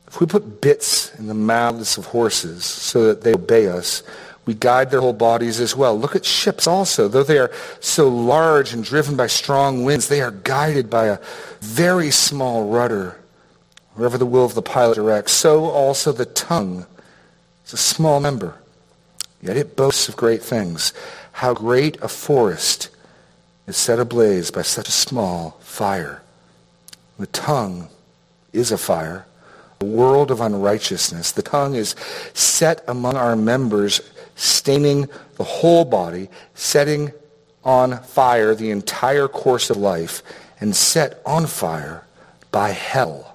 [0.08, 4.02] If we put bits in the mouths of horses so that they obey us,
[4.46, 6.00] we guide their whole bodies as well.
[6.00, 7.08] Look at ships also.
[7.08, 11.20] Though they are so large and driven by strong winds, they are guided by a
[11.60, 13.20] very small rudder,
[13.96, 15.32] wherever the will of the pilot directs.
[15.32, 16.86] So also the tongue
[17.65, 18.56] is a small member,
[19.41, 20.93] yet it boasts of great things.
[21.34, 22.89] How great a forest
[23.67, 26.21] is set ablaze by such a small fire.
[27.17, 27.89] The tongue
[28.54, 29.25] is a fire,
[29.82, 31.32] a world of unrighteousness.
[31.32, 31.95] The tongue is
[32.34, 34.01] set among our members,
[34.36, 37.12] staining the whole body, setting
[37.63, 40.21] on fire the entire course of life,
[40.62, 42.06] and set on fire
[42.51, 43.35] by hell.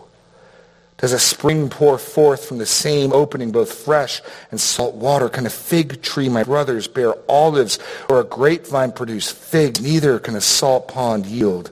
[1.01, 5.29] Does a spring pour forth from the same opening both fresh and salt water?
[5.29, 9.81] Can a fig tree, my brothers, bear olives, or a grapevine produce figs?
[9.81, 11.71] Neither can a salt pond yield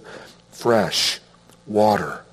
[0.50, 1.20] fresh
[1.68, 2.24] water.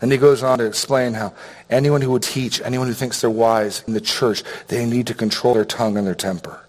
[0.00, 1.34] And he goes on to explain how
[1.68, 5.14] anyone who would teach, anyone who thinks they're wise in the church, they need to
[5.14, 6.64] control their tongue and their temper.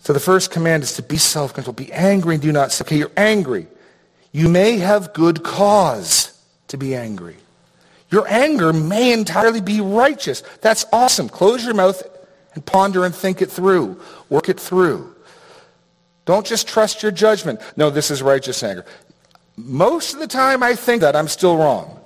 [0.00, 1.76] So the first command is to be self-controlled.
[1.76, 2.84] Be angry and do not sin.
[2.86, 3.68] Okay, you're angry.
[4.36, 7.36] You may have good cause to be angry.
[8.10, 10.42] Your anger may entirely be righteous.
[10.60, 11.30] That's awesome.
[11.30, 12.02] Close your mouth
[12.52, 13.98] and ponder and think it through.
[14.28, 15.14] Work it through.
[16.26, 17.62] Don't just trust your judgment.
[17.78, 18.84] No, this is righteous anger.
[19.56, 21.98] Most of the time I think that I'm still wrong.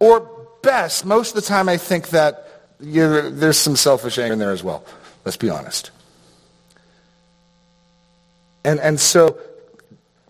[0.00, 0.28] Or
[0.62, 2.48] best, most of the time I think that
[2.80, 4.84] there's some selfish anger in there as well.
[5.24, 5.92] Let's be honest.
[8.64, 9.38] And, and so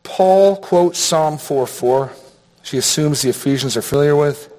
[0.06, 2.10] Paul quotes Psalm 4.4.
[2.62, 4.52] She assumes the Ephesians are familiar with.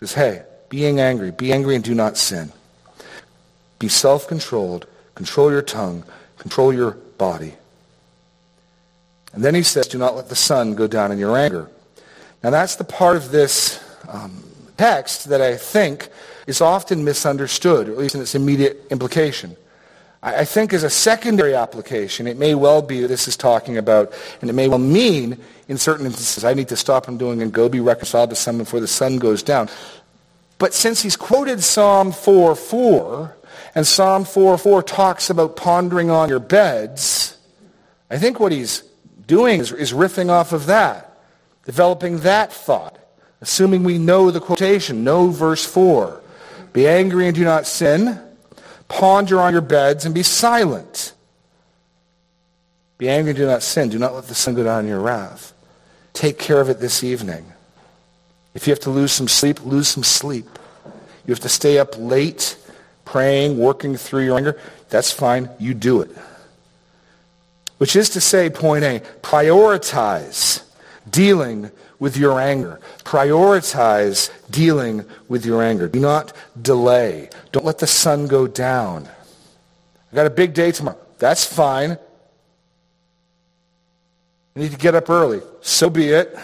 [0.00, 2.52] Says, hey, being angry, be angry and do not sin.
[3.78, 4.86] Be self-controlled.
[5.14, 6.02] Control your tongue.
[6.38, 7.54] Control your body.
[9.32, 11.70] And then he says, do not let the sun go down in your anger.
[12.42, 14.42] Now that's the part of this um,
[14.76, 16.08] text that I think
[16.48, 19.56] is often misunderstood, or at least in its immediate implication.
[20.26, 24.10] I think as a secondary application, it may well be this is talking about,
[24.40, 27.52] and it may well mean in certain instances, I need to stop him doing and
[27.52, 29.68] go be reconciled to someone before the sun goes down.
[30.56, 33.32] But since he's quoted Psalm 4.4,
[33.74, 37.36] and Psalm 4.4 talks about pondering on your beds,
[38.10, 38.82] I think what he's
[39.26, 41.18] doing is, is riffing off of that,
[41.66, 42.98] developing that thought,
[43.42, 46.22] assuming we know the quotation, know verse 4.
[46.72, 48.23] Be angry and do not sin
[48.88, 51.14] Ponder on your beds and be silent.
[52.98, 53.88] Be angry and do not sin.
[53.88, 55.52] Do not let the sun go down in your wrath.
[56.12, 57.44] Take care of it this evening.
[58.54, 60.46] If you have to lose some sleep, lose some sleep.
[61.26, 62.56] You have to stay up late
[63.04, 64.58] praying, working through your anger.
[64.90, 65.50] That's fine.
[65.58, 66.10] You do it.
[67.78, 70.62] Which is to say, point A, prioritize
[71.10, 71.70] dealing
[72.04, 72.78] with your anger.
[73.02, 75.88] Prioritize dealing with your anger.
[75.88, 77.30] Do not delay.
[77.50, 79.08] Don't let the sun go down.
[80.12, 80.98] I got a big day tomorrow.
[81.18, 81.92] That's fine.
[84.54, 85.40] I need to get up early.
[85.62, 86.38] So be it.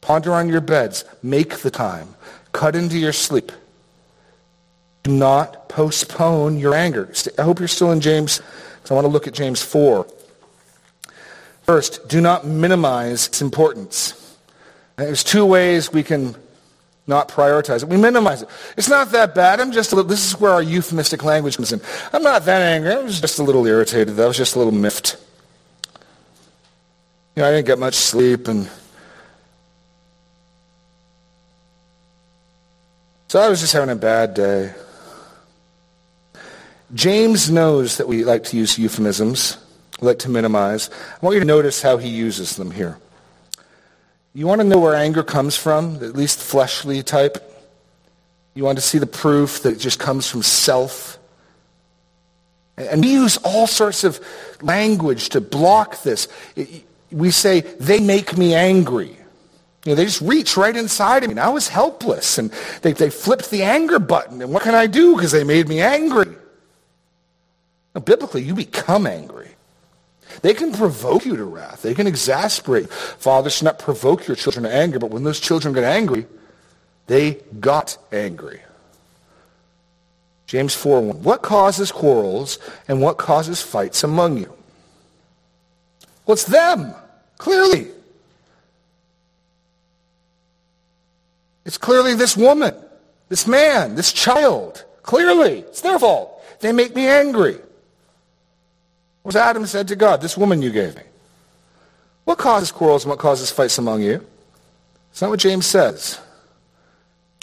[0.00, 1.04] Ponder on your beds.
[1.22, 2.14] Make the time.
[2.52, 3.52] Cut into your sleep.
[5.02, 7.12] Do not postpone your anger.
[7.38, 8.40] I hope you're still in James,
[8.76, 10.06] because I want to look at James 4.
[11.66, 14.36] First, do not minimize its importance.
[14.94, 16.36] There's two ways we can
[17.08, 17.88] not prioritize it.
[17.88, 18.48] We minimize it.
[18.76, 19.58] It's not that bad.
[19.58, 21.80] I'm just a little, this is where our euphemistic language comes in.
[22.12, 22.92] I'm not that angry.
[22.92, 24.18] I was just a little irritated.
[24.18, 25.16] I was just a little miffed.
[27.34, 28.70] You know, I didn't get much sleep and
[33.26, 34.72] so I was just having a bad day.
[36.94, 39.58] James knows that we like to use euphemisms
[40.00, 40.90] like to minimize.
[40.90, 42.98] I want you to notice how he uses them here.
[44.34, 47.42] You want to know where anger comes from, at least fleshly type?
[48.54, 51.18] You want to see the proof that it just comes from self?
[52.76, 54.20] And we use all sorts of
[54.60, 56.28] language to block this.
[57.10, 59.16] We say, they make me angry.
[59.84, 61.32] You know, they just reach right inside of me.
[61.32, 62.36] And I was helpless.
[62.36, 62.50] And
[62.82, 64.42] they, they flipped the anger button.
[64.42, 65.14] And what can I do?
[65.14, 66.34] Because they made me angry.
[67.94, 69.55] Now, biblically, you become angry.
[70.42, 71.82] They can provoke you to wrath.
[71.82, 72.90] They can exasperate.
[72.90, 76.26] Fathers should not provoke your children to anger, but when those children get angry,
[77.06, 78.60] they got angry.
[80.46, 81.22] James 4 1.
[81.22, 84.52] What causes quarrels and what causes fights among you?
[86.24, 86.94] Well, it's them,
[87.38, 87.88] clearly.
[91.64, 92.74] It's clearly this woman,
[93.28, 94.84] this man, this child.
[95.02, 96.42] Clearly, it's their fault.
[96.60, 97.58] They make me angry
[99.26, 101.02] was Adam said to God, this woman you gave me.
[102.24, 104.24] What causes quarrels and what causes fights among you?
[105.10, 106.20] It's not what James says.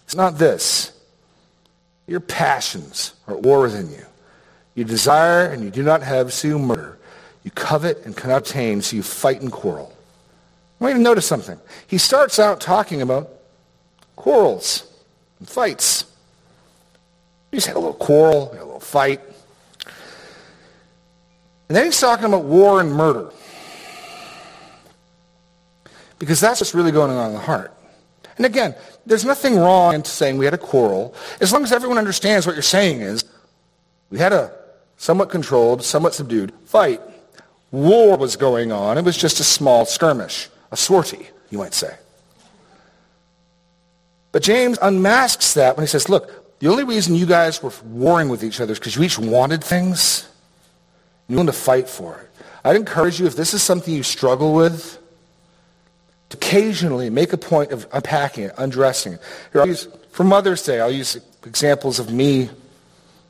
[0.06, 0.92] It's not this.
[2.08, 4.06] Your passions are at war within you.
[4.76, 6.98] You desire and you do not have, so you murder.
[7.44, 9.94] You covet and cannot obtain, so you fight and quarrel.
[10.80, 11.60] I want you to notice something.
[11.88, 13.30] He starts out talking about
[14.16, 14.90] quarrels
[15.40, 16.06] and fights.
[17.52, 19.22] You just had a little quarrel, a little fight.
[21.74, 23.32] And then he's talking about war and murder.
[26.20, 27.74] Because that's what's really going on in the heart.
[28.38, 28.76] And again,
[29.08, 32.54] there's nothing wrong in saying we had a quarrel, as long as everyone understands what
[32.54, 33.26] you're saying is
[34.12, 34.54] we had a
[34.98, 37.02] somewhat controlled, somewhat subdued fight.
[37.72, 39.00] war was going on.
[39.00, 41.96] It was just a small skirmish, a sortie, you might say.
[44.32, 48.30] But James unmasks that when he says, look, the only reason you guys were warring
[48.30, 50.30] with each other is because you each wanted things.
[51.28, 52.30] You wanted to fight for it.
[52.64, 54.98] I'd encourage you, if this is something you struggle with,
[56.30, 59.22] to occasionally make a point of unpacking it, undressing it.
[59.52, 62.50] Here, I'll use, for Mother's Day, I'll use examples of me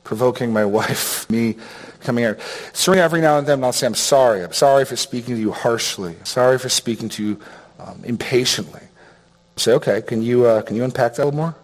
[0.03, 1.55] provoking my wife, me
[2.01, 2.39] coming out.
[2.73, 4.43] Certainly every now and then I'll say, I'm sorry.
[4.43, 6.15] I'm sorry for speaking to you harshly.
[6.23, 7.39] Sorry for speaking to you
[7.79, 8.81] um, impatiently.
[8.81, 11.55] I say, okay, can you, uh, can you unpack that a little more?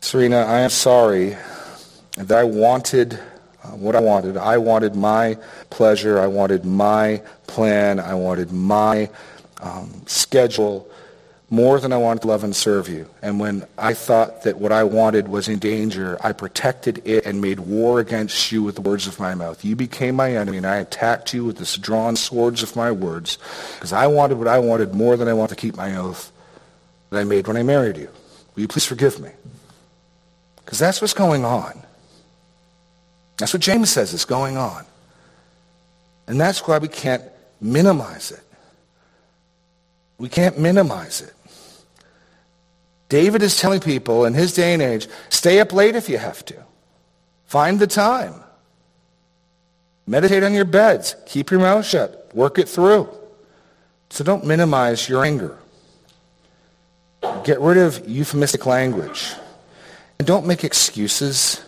[0.00, 1.36] Serena, I am sorry
[2.16, 3.18] that I wanted
[3.76, 4.36] what I wanted.
[4.36, 5.36] I wanted my
[5.70, 6.18] pleasure.
[6.18, 8.00] I wanted my plan.
[8.00, 9.10] I wanted my
[9.60, 10.88] um, schedule
[11.50, 13.08] more than I wanted to love and serve you.
[13.22, 17.40] And when I thought that what I wanted was in danger, I protected it and
[17.40, 19.64] made war against you with the words of my mouth.
[19.64, 23.38] You became my enemy, and I attacked you with the drawn swords of my words,
[23.76, 26.30] because I wanted what I wanted more than I wanted to keep my oath
[27.10, 28.10] that I made when I married you.
[28.54, 29.30] Will you please forgive me?
[30.64, 31.82] Because that's what's going on.
[33.38, 34.84] That's what James says is going on.
[36.26, 37.22] And that's why we can't
[37.60, 38.42] minimize it.
[40.18, 41.32] We can't minimize it.
[43.08, 46.44] David is telling people in his day and age, stay up late if you have
[46.46, 46.56] to.
[47.46, 48.34] Find the time.
[50.06, 51.16] Meditate on your beds.
[51.26, 52.30] Keep your mouth shut.
[52.34, 53.08] Work it through.
[54.10, 55.56] So don't minimize your anger.
[57.44, 59.32] Get rid of euphemistic language.
[60.18, 61.62] And don't make excuses.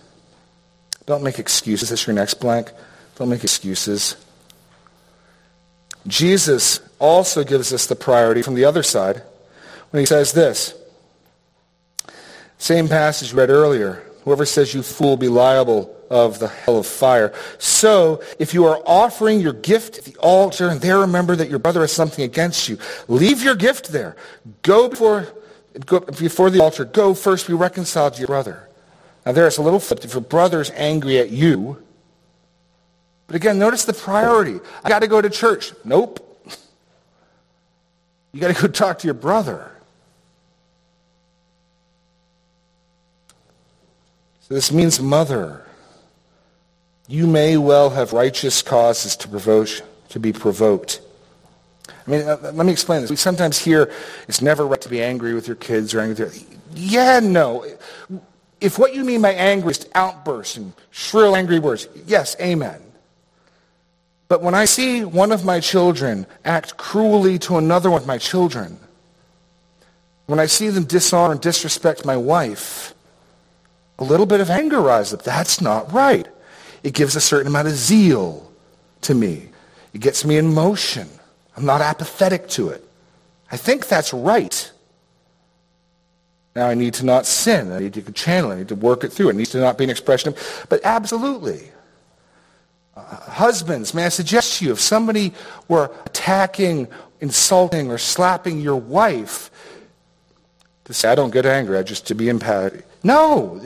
[1.11, 1.89] Don't make excuses.
[1.89, 2.71] That's your next blank.
[3.17, 4.15] Don't make excuses.
[6.07, 9.21] Jesus also gives us the priority from the other side
[9.91, 10.73] when he says this.
[12.59, 14.05] Same passage read earlier.
[14.23, 17.35] Whoever says you fool be liable of the hell of fire.
[17.59, 21.59] So, if you are offering your gift at the altar and there remember that your
[21.59, 24.15] brother has something against you, leave your gift there.
[24.63, 25.27] Go before,
[25.87, 26.85] go before the altar.
[26.85, 28.70] Go first be reconciled to your brother.
[29.25, 30.05] Now there's a little flip.
[30.05, 31.83] If your brother's angry at you,
[33.27, 34.59] but again, notice the priority.
[34.83, 35.73] I got to go to church.
[35.85, 36.27] Nope.
[38.33, 39.71] You got to go talk to your brother.
[44.41, 45.65] So this means mother.
[47.07, 49.69] You may well have righteous causes to provoke,
[50.09, 51.01] to be provoked.
[51.89, 53.11] I mean, uh, let me explain this.
[53.11, 53.93] We sometimes hear
[54.27, 56.59] it's never right to be angry with your kids or angry with your...
[56.75, 57.65] Yeah, no.
[58.61, 62.81] If what you mean by angry is outbursts and shrill angry words, yes, amen.
[64.29, 68.19] But when I see one of my children act cruelly to another one of my
[68.19, 68.79] children,
[70.27, 72.95] when I see them dishonor and disrespect my wife,
[73.99, 75.23] a little bit of anger rises up.
[75.23, 76.27] That's not right.
[76.83, 78.51] It gives a certain amount of zeal
[79.03, 79.49] to me.
[79.93, 81.09] It gets me in motion.
[81.57, 82.83] I'm not apathetic to it.
[83.53, 84.70] I think that's right.
[86.55, 87.73] Now I need to not sin.
[87.73, 88.51] I need to channel.
[88.51, 89.31] I need to work it through.
[89.31, 91.71] It needs to not be an expression of, but absolutely.
[92.97, 95.33] Uh, husbands, may I suggest to you, if somebody
[95.69, 96.89] were attacking,
[97.21, 99.51] insulting, or slapping your wife,
[100.85, 102.85] to say, I don't get angry, I just to be empathic.
[103.05, 103.61] No,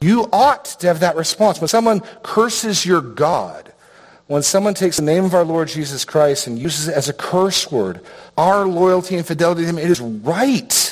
[0.00, 1.60] you ought to have that response.
[1.60, 3.72] When someone curses your God,
[4.26, 7.12] when someone takes the name of our Lord Jesus Christ and uses it as a
[7.12, 8.00] curse word,
[8.36, 10.87] our loyalty and fidelity to him, it is right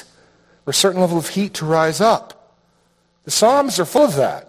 [0.67, 2.53] for a certain level of heat to rise up.
[3.25, 4.49] The Psalms are full of that.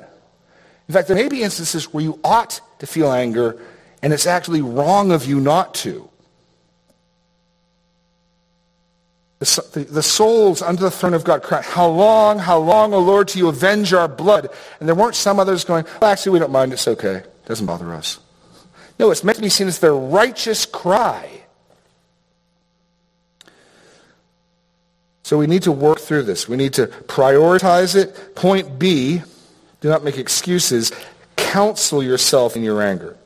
[0.88, 3.61] In fact, there may be instances where you ought to feel anger,
[4.01, 6.09] and it's actually wrong of you not to.
[9.38, 13.28] The, the, souls under the throne of God cry, How long, how long, O Lord,
[13.28, 14.49] till you avenge our blood?
[14.80, 16.74] And there weren't some others going, Well, actually, we don't mind.
[16.74, 17.18] It's okay.
[17.18, 18.18] It doesn't bother us.
[18.97, 21.37] No, it's meant to be seen as their righteous cry.
[25.28, 26.48] So we need to work through this.
[26.48, 28.34] We need to prioritize it.
[28.34, 29.22] Point B,
[29.82, 30.94] do not make excuses.
[31.36, 33.18] Counsel yourself in your anger.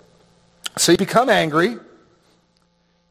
[0.78, 1.78] So you become angry.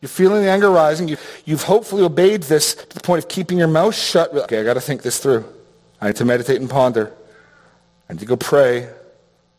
[0.01, 1.07] You're feeling the anger rising.
[1.07, 4.34] You, you've hopefully obeyed this to the point of keeping your mouth shut.
[4.34, 5.45] Okay, I got to think this through.
[6.01, 7.12] I need to meditate and ponder.
[8.09, 8.91] I need to go pray.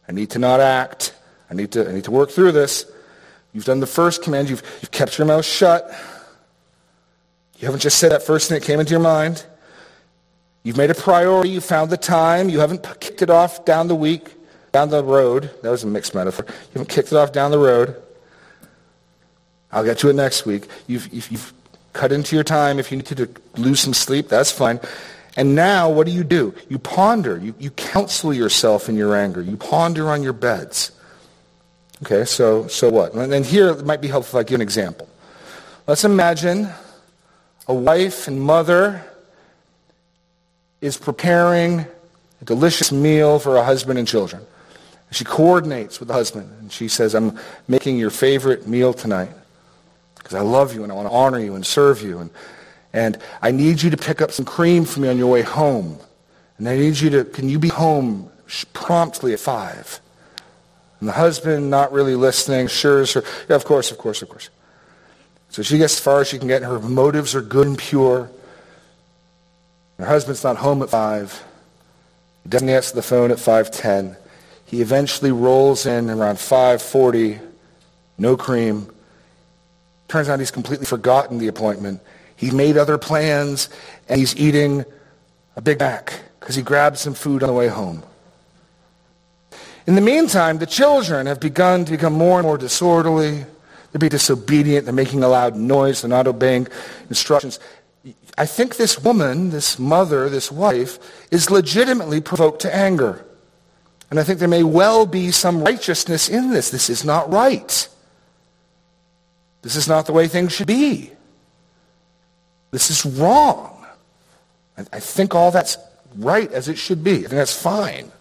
[0.10, 1.16] I need to not act.
[1.50, 2.86] I need to, I need to work through this.
[3.54, 4.50] You've done the first command.
[4.50, 5.90] You've, you've kept your mouth shut.
[7.62, 9.46] You haven't just said that first thing that came into your mind.
[10.64, 11.52] You've made a priority.
[11.52, 12.50] You found the time.
[12.50, 14.34] You haven't kicked it off down the week,
[14.72, 15.52] down the road.
[15.62, 16.46] That was a mixed metaphor.
[16.48, 17.96] You haven't kicked it off down the road.
[19.72, 20.68] I'll get to it next week.
[20.88, 21.54] You've, you've,
[21.94, 22.80] cut into your time.
[22.80, 24.80] If you need to lose some sleep, that's fine.
[25.36, 26.56] And now, what do you do?
[26.70, 27.38] You ponder.
[27.38, 29.42] You, you counsel yourself in your anger.
[29.42, 30.92] You ponder on your beds.
[32.04, 33.14] Okay, so, so what?
[33.14, 35.08] And here it might be helpful if I give an example.
[35.86, 36.70] Let's imagine
[37.68, 39.04] a wife and mother
[40.82, 41.86] is preparing
[42.42, 44.46] a delicious meal for her husband and children.
[45.12, 47.38] She coordinates with the husband and she says, I'm
[47.68, 49.32] making your favorite meal tonight
[50.16, 52.20] because I love you and I want to honor you and serve you.
[52.20, 52.30] And,
[52.94, 56.00] and I need you to pick up some cream for me on your way home.
[56.58, 58.32] And I need you to, can you be home
[58.74, 60.00] promptly at 5?
[61.02, 64.50] And the husband, not really listening, assures her, yeah, of course, of course, of course.
[65.52, 68.32] So she gets as far as she can get, her motives are good and pure.
[70.00, 71.44] Her husband's not home at 5.
[72.44, 74.16] He doesn't answer the phone at 5.10.
[74.66, 77.42] He eventually rolls in around 5.40,
[78.18, 78.90] no cream.
[80.08, 82.00] Turns out he's completely forgotten the appointment.
[82.38, 83.68] He's made other plans,
[84.08, 84.86] and he's eating
[85.58, 88.04] a Big Mac because he grabbed some food on the way home.
[89.86, 93.46] In the meantime, the children have begun to become more and more disorderly.
[93.92, 94.86] They're being disobedient.
[94.86, 96.02] They're making a loud noise.
[96.02, 96.68] They're not obeying
[97.10, 97.60] instructions.
[98.38, 100.98] I think this woman, this mother, this wife,
[101.32, 103.26] is legitimately provoked to anger.
[104.10, 106.70] And I think there may well be some righteousness in this.
[106.70, 107.88] This is not right.
[109.62, 111.12] This is not the way things should be.
[112.72, 113.86] This is wrong.
[114.78, 115.78] I, think all that's
[116.16, 117.12] right as it should be.
[117.12, 118.12] I think that's fine.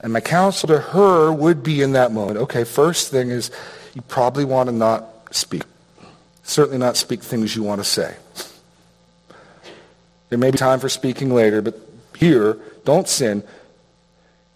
[0.00, 3.50] And my counsel to her would be in that moment, okay, first thing is
[3.94, 5.62] you probably want to not speak.
[6.42, 8.14] Certainly not speak things you want to say.
[10.28, 11.78] There may be time for speaking later, but
[12.16, 13.42] here, don't sin.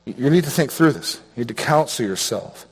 [0.05, 1.21] You need to think through this.
[1.37, 2.67] You need to counsel yourself.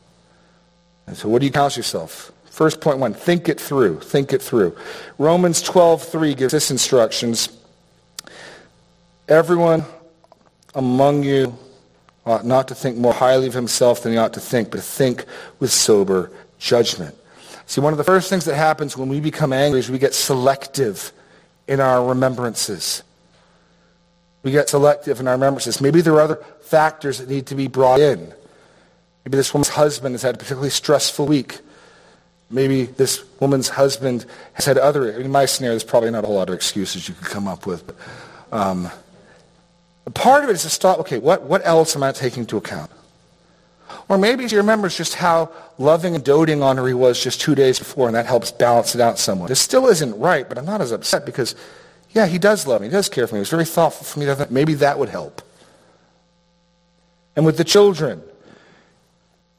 [1.06, 2.32] And so what do you counsel yourself?
[2.46, 4.00] First point one, think it through.
[4.00, 4.76] Think it through.
[5.18, 7.48] Romans 12.3 gives this instructions.
[9.28, 9.84] Everyone
[10.74, 11.56] among you
[12.26, 14.82] ought not to think more highly of himself than he ought to think, but to
[14.82, 15.24] think
[15.58, 16.30] with sober
[16.60, 17.16] judgment.
[17.66, 20.14] See, one of the first things that happens when we become angry is we get
[20.14, 21.12] selective
[21.66, 23.02] in our remembrances.
[24.42, 25.80] We get selective in our remembrances.
[25.80, 28.32] Maybe there are other factors that need to be brought in.
[29.24, 31.58] Maybe this woman's husband has had a particularly stressful week.
[32.50, 36.36] Maybe this woman's husband has had other, in my scenario, there's probably not a whole
[36.36, 37.86] lot of excuses you could come up with.
[37.86, 37.96] But,
[38.52, 38.90] um,
[40.14, 42.90] part of it is to stop, okay, what, what else am I taking into account?
[44.10, 47.54] Or maybe she remembers just how loving and doting on her he was just two
[47.54, 49.50] days before, and that helps balance it out somewhat.
[49.50, 51.54] This still isn't right, but I'm not as upset because,
[52.10, 52.88] yeah, he does love me.
[52.88, 53.38] He does care for me.
[53.38, 54.26] He was very thoughtful for me.
[54.50, 55.42] Maybe that would help.
[57.36, 58.20] And with the children,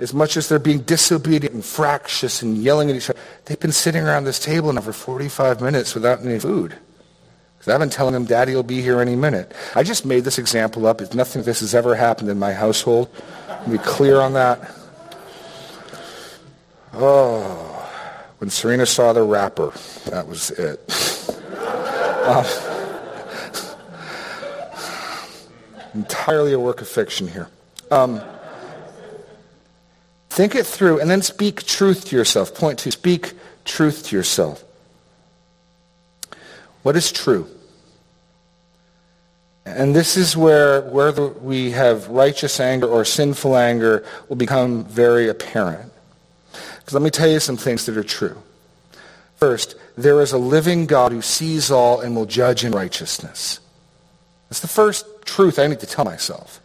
[0.01, 3.71] as much as they're being disobedient and fractious and yelling at each other, they've been
[3.71, 6.75] sitting around this table now for 45 minutes without any food.
[7.57, 9.53] Because I've been telling them, Daddy will be here any minute.
[9.75, 10.99] I just made this example up.
[10.99, 13.07] It's nothing this has ever happened in my household.
[13.69, 14.71] Be clear on that.
[16.93, 17.89] Oh,
[18.39, 19.71] when Serena saw the wrapper,
[20.05, 20.79] that was it.
[21.57, 22.43] Uh,
[25.93, 27.49] entirely a work of fiction here.
[27.89, 28.21] Um,
[30.29, 32.55] think it through and then speak truth to yourself.
[32.55, 33.33] Point two, speak
[33.65, 34.63] truth to yourself.
[36.83, 37.47] What is true?
[39.77, 45.29] And this is where whether we have righteous anger or sinful anger will become very
[45.29, 45.91] apparent.
[46.51, 48.37] Because let me tell you some things that are true.
[49.37, 53.59] First, there is a living God who sees all and will judge in righteousness.
[54.49, 56.59] That's the first truth I need to tell myself.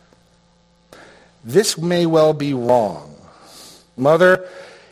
[1.45, 3.15] This may well be wrong.
[3.97, 4.49] Mother,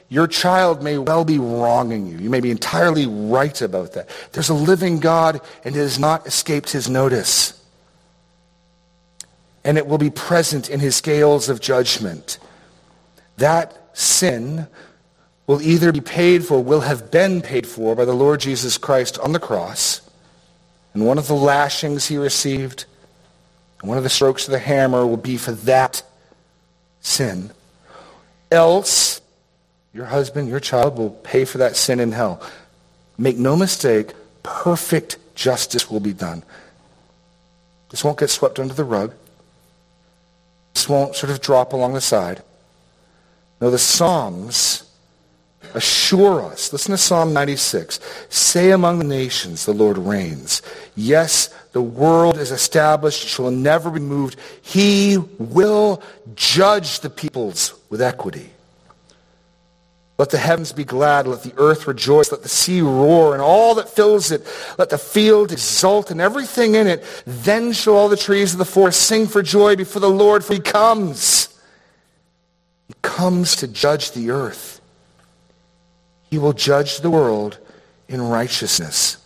[0.08, 2.18] your child may well be wronging you.
[2.18, 4.08] You may be entirely right about that.
[4.32, 7.60] There's a living God and it has not escaped his notice
[9.64, 12.38] and it will be present in his scales of judgment.
[13.38, 14.66] That sin
[15.46, 19.18] will either be paid for, will have been paid for by the Lord Jesus Christ
[19.18, 20.00] on the cross,
[20.92, 22.84] and one of the lashings he received,
[23.80, 26.02] and one of the strokes of the hammer will be for that
[27.00, 27.50] sin.
[28.50, 29.20] Else,
[29.92, 32.42] your husband, your child will pay for that sin in hell.
[33.18, 34.12] Make no mistake,
[34.42, 36.42] perfect justice will be done.
[37.90, 39.12] This won't get swept under the rug.
[40.74, 42.42] This won't sort of drop along the side.
[43.60, 44.84] No, the Psalms
[45.74, 46.72] assure us.
[46.72, 48.00] Listen to Psalm 96.
[48.28, 50.62] Say among the nations, the Lord reigns.
[50.94, 54.38] Yes, the world is established, shall never be moved.
[54.62, 56.02] He will
[56.34, 58.50] judge the peoples with equity.
[60.16, 61.26] Let the heavens be glad.
[61.26, 62.30] Let the earth rejoice.
[62.30, 64.46] Let the sea roar and all that fills it.
[64.78, 67.04] Let the field exult and everything in it.
[67.26, 70.54] Then shall all the trees of the forest sing for joy before the Lord, for
[70.54, 71.48] he comes.
[72.86, 74.80] He comes to judge the earth.
[76.30, 77.58] He will judge the world
[78.08, 79.16] in righteousness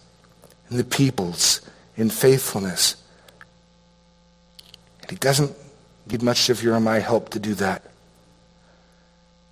[0.71, 1.61] and the peoples
[1.97, 2.97] in faithfulness.
[5.03, 5.55] And he doesn't
[6.11, 7.88] need much of your and my help to do that.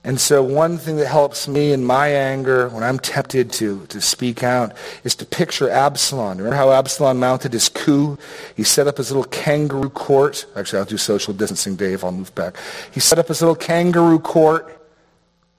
[0.06, 4.00] And so one thing that helps me in my anger when I'm tempted to, to
[4.00, 6.38] speak out is to picture Absalom.
[6.38, 8.16] Remember how Absalom mounted his coup?
[8.56, 10.46] He set up his little kangaroo court.
[10.54, 12.04] Actually, I'll do social distancing, Dave.
[12.04, 12.56] I'll move back.
[12.92, 14.80] He set up his little kangaroo court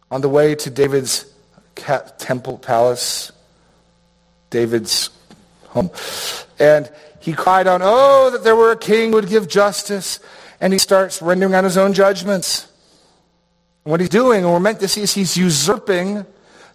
[0.10, 1.26] on the way to David's
[1.76, 3.34] temple palace,
[4.50, 5.10] David's
[5.66, 5.92] home.
[6.58, 6.90] And
[7.20, 10.22] he cried out, oh, that there were a king who would give justice.
[10.62, 12.72] And he starts rendering out his own judgments.
[13.88, 16.26] And what he's doing, and we're meant to see, is he's usurping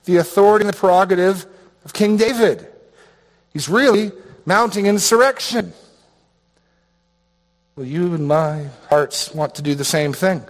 [0.06, 1.44] the authority and the prerogative
[1.84, 2.66] of King David.
[3.52, 4.12] He's really
[4.46, 5.74] mounting insurrection.
[7.76, 10.42] Well, you and my hearts want to do the same thing.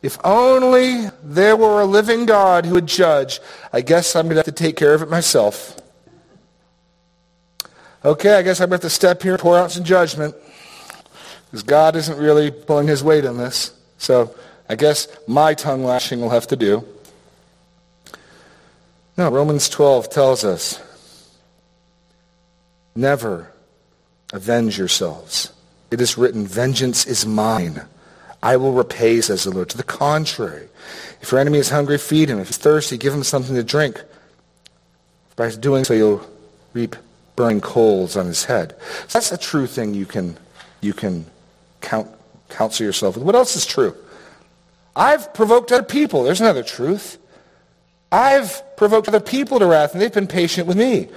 [0.00, 3.40] If only there were a living God who would judge,
[3.72, 5.76] I guess I'm going to have to take care of it myself.
[8.04, 10.36] Okay, I guess I'm going to have to step here and pour out some judgment.
[11.46, 13.72] Because God isn't really pulling his weight on this.
[13.96, 14.32] So
[14.68, 16.84] I guess my tongue lashing will have to do.
[19.16, 20.80] No, Romans 12 tells us,
[22.94, 23.50] never
[24.32, 25.52] avenge yourselves.
[25.90, 27.82] It is written, vengeance is mine.
[28.42, 29.70] I will repay, says the Lord.
[29.70, 30.68] To the contrary,
[31.20, 32.38] if your enemy is hungry, feed him.
[32.38, 34.02] If he's thirsty, give him something to drink.
[35.34, 36.24] By doing so, you'll
[36.72, 36.94] reap
[37.34, 38.76] burning coals on his head.
[39.08, 40.36] So that's a true thing you can,
[40.80, 41.26] you can
[41.80, 42.08] count,
[42.48, 43.24] counsel yourself with.
[43.24, 43.96] What else is true?
[44.98, 46.24] I've provoked other people.
[46.24, 47.18] There's another truth.
[48.10, 51.08] I've provoked other people to wrath, and they've been patient with me.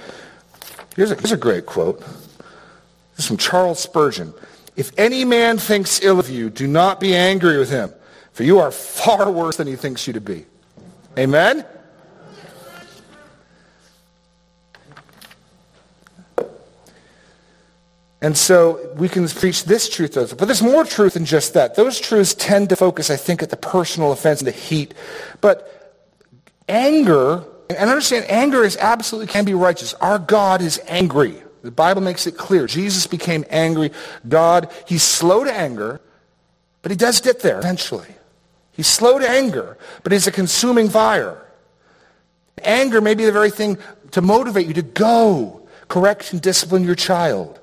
[0.94, 1.98] Here's a, here's a great quote.
[3.16, 4.34] This is from Charles Spurgeon.
[4.76, 7.92] If any man thinks ill of you, do not be angry with him,
[8.32, 10.46] for you are far worse than he thinks you to be.
[11.18, 11.66] Amen?
[18.22, 21.74] And so we can preach this truth, but there's more truth than just that.
[21.74, 24.94] Those truths tend to focus, I think, at the personal offense and the heat.
[25.40, 25.68] But
[26.68, 29.94] anger, and understand anger is absolutely can be righteous.
[29.94, 31.42] Our God is angry.
[31.62, 32.68] The Bible makes it clear.
[32.68, 33.90] Jesus became angry.
[34.28, 36.00] God, he's slow to anger,
[36.82, 38.14] but he does get there eventually.
[38.70, 41.44] He's slow to anger, but he's a consuming fire.
[42.62, 43.78] Anger may be the very thing
[44.12, 47.58] to motivate you to go correct and discipline your child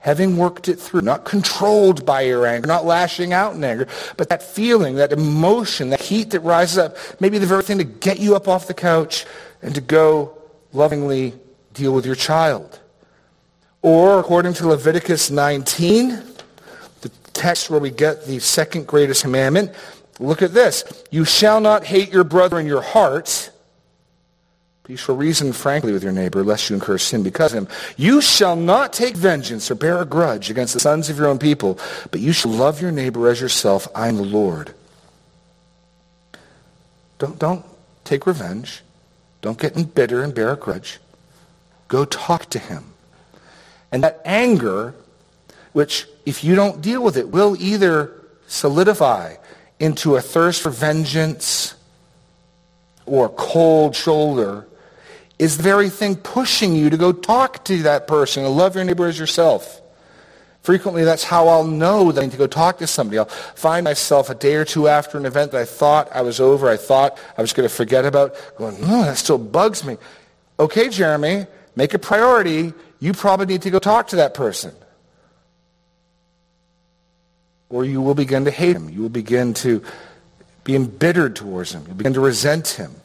[0.00, 3.86] having worked it through, not controlled by your anger, not lashing out in anger,
[4.16, 7.84] but that feeling, that emotion, that heat that rises up, maybe the very thing to
[7.84, 9.26] get you up off the couch
[9.62, 10.36] and to go
[10.72, 11.34] lovingly
[11.74, 12.80] deal with your child.
[13.82, 16.22] Or, according to Leviticus 19,
[17.02, 19.72] the text where we get the second greatest commandment,
[20.18, 20.84] look at this.
[21.10, 23.49] You shall not hate your brother in your heart,
[24.90, 27.68] you shall reason frankly with your neighbor, lest you incur sin because of him.
[27.96, 31.38] You shall not take vengeance or bear a grudge against the sons of your own
[31.38, 31.78] people,
[32.10, 33.86] but you shall love your neighbor as yourself.
[33.94, 34.74] I am the Lord.
[37.18, 37.64] Don't, don't
[38.02, 38.82] take revenge.
[39.42, 40.98] Don't get bitter and bear a grudge.
[41.86, 42.82] Go talk to him.
[43.92, 44.94] And that anger,
[45.72, 48.12] which if you don't deal with it, will either
[48.48, 49.36] solidify
[49.78, 51.76] into a thirst for vengeance
[53.06, 54.66] or cold shoulder
[55.40, 58.84] is the very thing pushing you to go talk to that person and love your
[58.84, 59.80] neighbor as yourself.
[60.60, 63.18] Frequently, that's how I'll know that I need to go talk to somebody.
[63.18, 66.40] I'll find myself a day or two after an event that I thought I was
[66.40, 69.96] over, I thought I was going to forget about, going, no, that still bugs me.
[70.58, 72.74] Okay, Jeremy, make a priority.
[72.98, 74.74] You probably need to go talk to that person.
[77.70, 78.90] Or you will begin to hate him.
[78.90, 79.82] You will begin to
[80.64, 81.84] be embittered towards him.
[81.86, 82.99] You'll begin to resent him.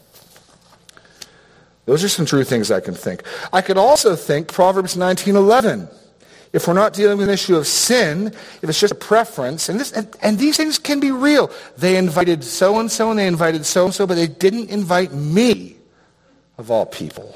[1.85, 3.23] Those are some true things I can think.
[3.53, 5.87] I could also think Proverbs 19:11.
[6.51, 9.77] If we're not dealing with an issue of sin, if it's just a preference, and,
[9.77, 11.51] this, and, and these things can be real.
[11.77, 15.75] They invited so-and-so and they invited so-and-so, but they didn't invite me,
[16.57, 17.35] of all people.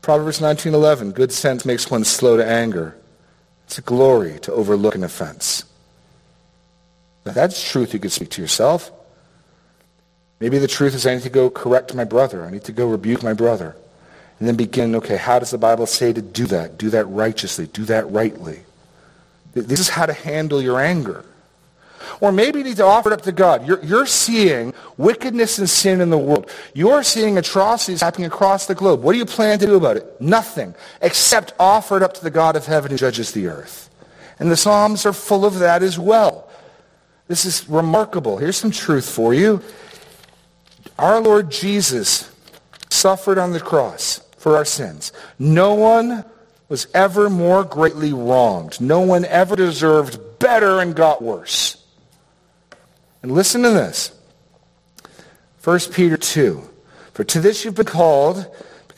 [0.00, 2.96] Proverbs 19:11, good sense makes one slow to anger.
[3.66, 5.64] It's a glory to overlook an offense.
[7.26, 8.90] Now, that's truth you could speak to yourself.
[10.40, 12.44] Maybe the truth is I need to go correct my brother.
[12.44, 13.76] I need to go rebuke my brother.
[14.38, 16.78] And then begin, okay, how does the Bible say to do that?
[16.78, 17.66] Do that righteously.
[17.66, 18.60] Do that rightly.
[19.52, 21.24] This is how to handle your anger.
[22.20, 23.66] Or maybe you need to offer it up to God.
[23.66, 26.50] You're, you're seeing wickedness and sin in the world.
[26.72, 29.02] You're seeing atrocities happening across the globe.
[29.02, 30.20] What do you plan to do about it?
[30.20, 33.90] Nothing, except offer it up to the God of heaven who judges the earth.
[34.38, 36.48] And the Psalms are full of that as well.
[37.26, 38.38] This is remarkable.
[38.38, 39.62] Here's some truth for you.
[40.98, 42.30] Our Lord Jesus
[42.90, 45.12] suffered on the cross for our sins.
[45.38, 46.24] No one
[46.68, 48.80] was ever more greatly wronged.
[48.80, 51.82] No one ever deserved better and got worse.
[53.22, 54.12] And listen to this.
[55.64, 56.68] 1 Peter 2.
[57.12, 58.46] For to this you've been called,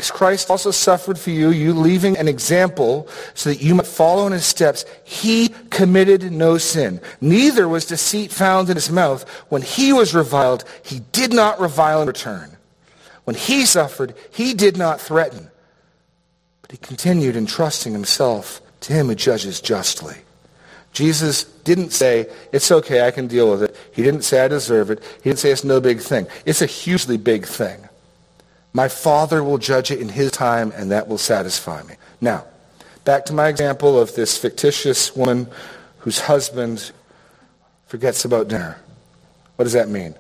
[0.01, 4.27] because Christ also suffered for you, you leaving an example so that you might follow
[4.27, 4.87] in his steps.
[5.05, 7.03] He committed no sin.
[7.21, 9.29] Neither was deceit found in his mouth.
[9.51, 12.57] When he was reviled, he did not revile in return.
[13.25, 15.51] When he suffered, he did not threaten,
[16.63, 20.17] but he continued entrusting himself to him who judges justly.
[20.95, 23.77] Jesus didn't say, it's okay, I can deal with it.
[23.93, 25.05] He didn't say, I deserve it.
[25.23, 26.27] He didn't say, it's no big thing.
[26.47, 27.87] It's a hugely big thing.
[28.73, 31.95] My Father will judge it in his time, and that will satisfy me.
[32.21, 32.45] Now,
[33.05, 35.49] back to my example of this fictitious woman
[35.99, 36.93] whose husband
[37.87, 38.81] forgets about dinner.
[39.57, 40.15] What does that mean?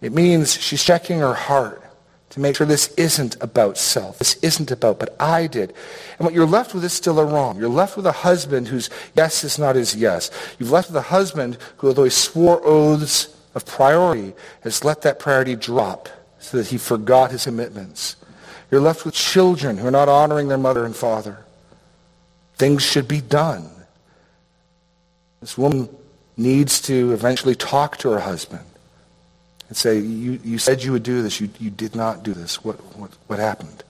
[0.00, 1.82] It means she's checking her heart
[2.30, 4.18] to make sure this isn't about self.
[4.18, 5.74] This isn't about, but I did.
[6.18, 7.58] And what you're left with is still a wrong.
[7.58, 10.30] You're left with a husband whose yes is not his yes.
[10.58, 15.18] You've left with a husband who, although he swore oaths of priority, has let that
[15.18, 16.08] priority drop
[16.42, 18.16] so that he forgot his commitments.
[18.70, 21.44] You're left with children who are not honoring their mother and father.
[22.56, 23.70] Things should be done.
[25.40, 25.88] This woman
[26.36, 28.64] needs to eventually talk to her husband
[29.68, 31.40] and say, you, you said you would do this.
[31.40, 32.64] You, you did not do this.
[32.64, 33.84] What, what, what happened?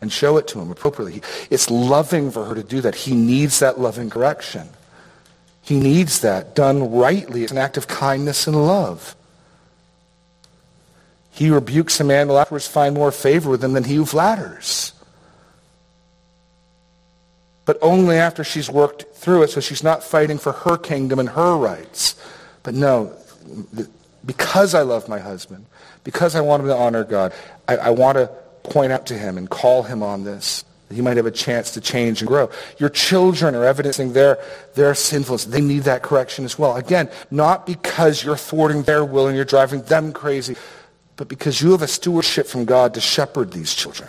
[0.00, 1.22] And show it to him appropriately.
[1.48, 2.94] It's loving for her to do that.
[2.94, 4.68] He needs that loving correction.
[5.62, 7.44] He needs that done rightly.
[7.44, 9.14] It's an act of kindness and love.
[11.32, 14.92] He rebukes a man will afterwards find more favor with him than he who flatters.
[17.64, 21.30] But only after she's worked through it, so she's not fighting for her kingdom and
[21.30, 22.16] her rights.
[22.62, 23.14] But no,
[24.26, 25.66] because I love my husband,
[26.04, 27.32] because I want him to honor God,
[27.66, 28.26] I, I want to
[28.62, 30.64] point out to him and call him on this.
[30.88, 32.50] That he might have a chance to change and grow.
[32.76, 34.38] Your children are evidencing their,
[34.74, 35.46] their sinfulness.
[35.46, 36.76] They need that correction as well.
[36.76, 40.56] Again, not because you're thwarting their will and you're driving them crazy,
[41.16, 44.08] but because you have a stewardship from God to shepherd these children.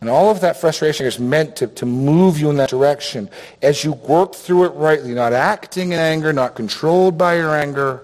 [0.00, 3.30] And all of that frustration is meant to, to move you in that direction
[3.62, 8.02] as you work through it rightly, not acting in anger, not controlled by your anger,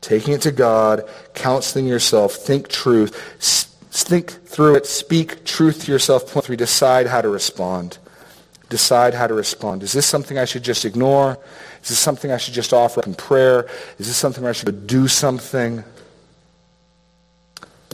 [0.00, 3.14] taking it to God, counseling yourself, think truth,
[3.90, 7.98] think through it, speak truth to yourself, point three, decide how to respond.
[8.68, 9.82] Decide how to respond.
[9.82, 11.38] Is this something I should just ignore?
[11.88, 13.66] Is this something I should just offer up in prayer?
[13.98, 15.82] Is this something I should do something?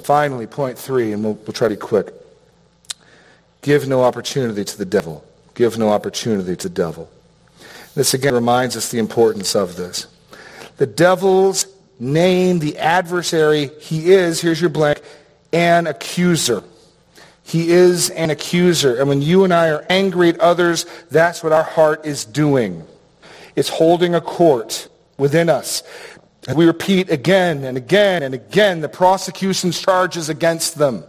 [0.03, 2.12] Finally, point three, and we'll, we'll try to be quick.
[3.62, 5.24] Give no opportunity to the devil.
[5.55, 7.09] Give no opportunity to the devil.
[7.95, 10.09] This again reminds us the importance of this.
[10.78, 11.68] The devil's
[12.01, 15.01] name, the adversary, he is, here's your blank,
[15.53, 16.64] an accuser.
[17.45, 18.97] He is an accuser.
[18.97, 22.84] And when you and I are angry at others, that's what our heart is doing.
[23.57, 24.89] It's holding a court
[25.19, 25.83] within us.
[26.47, 31.05] And we repeat again and again and again the prosecution's charges against them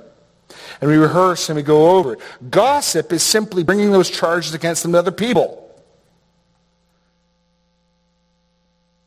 [0.81, 2.19] and we rehearse and we go over it.
[2.49, 5.61] Gossip is simply bringing those charges against them to other people.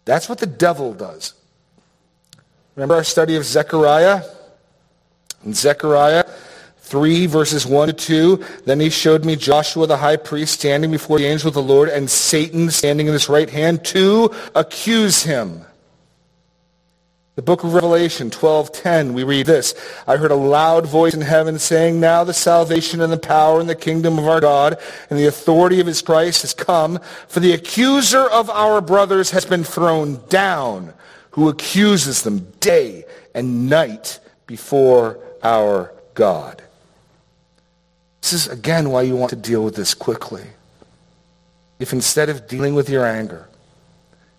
[0.05, 1.34] That's what the devil does.
[2.74, 4.22] Remember our study of Zechariah?
[5.45, 6.24] In Zechariah
[6.89, 11.18] 3, verses 1 to 2, then he showed me Joshua the high priest standing before
[11.18, 15.64] the angel of the Lord and Satan standing in his right hand to accuse him.
[17.39, 19.72] The book of Revelation 12:10 we read this
[20.09, 23.68] I heard a loud voice in heaven saying now the salvation and the power and
[23.68, 24.76] the kingdom of our God
[25.09, 29.45] and the authority of his Christ has come for the accuser of our brothers has
[29.45, 30.95] been thrown down
[31.30, 33.05] who accuses them day
[33.36, 34.18] and night
[34.49, 36.61] before our God.
[38.20, 40.44] This is again why you want to deal with this quickly.
[41.78, 43.48] If instead of dealing with your anger,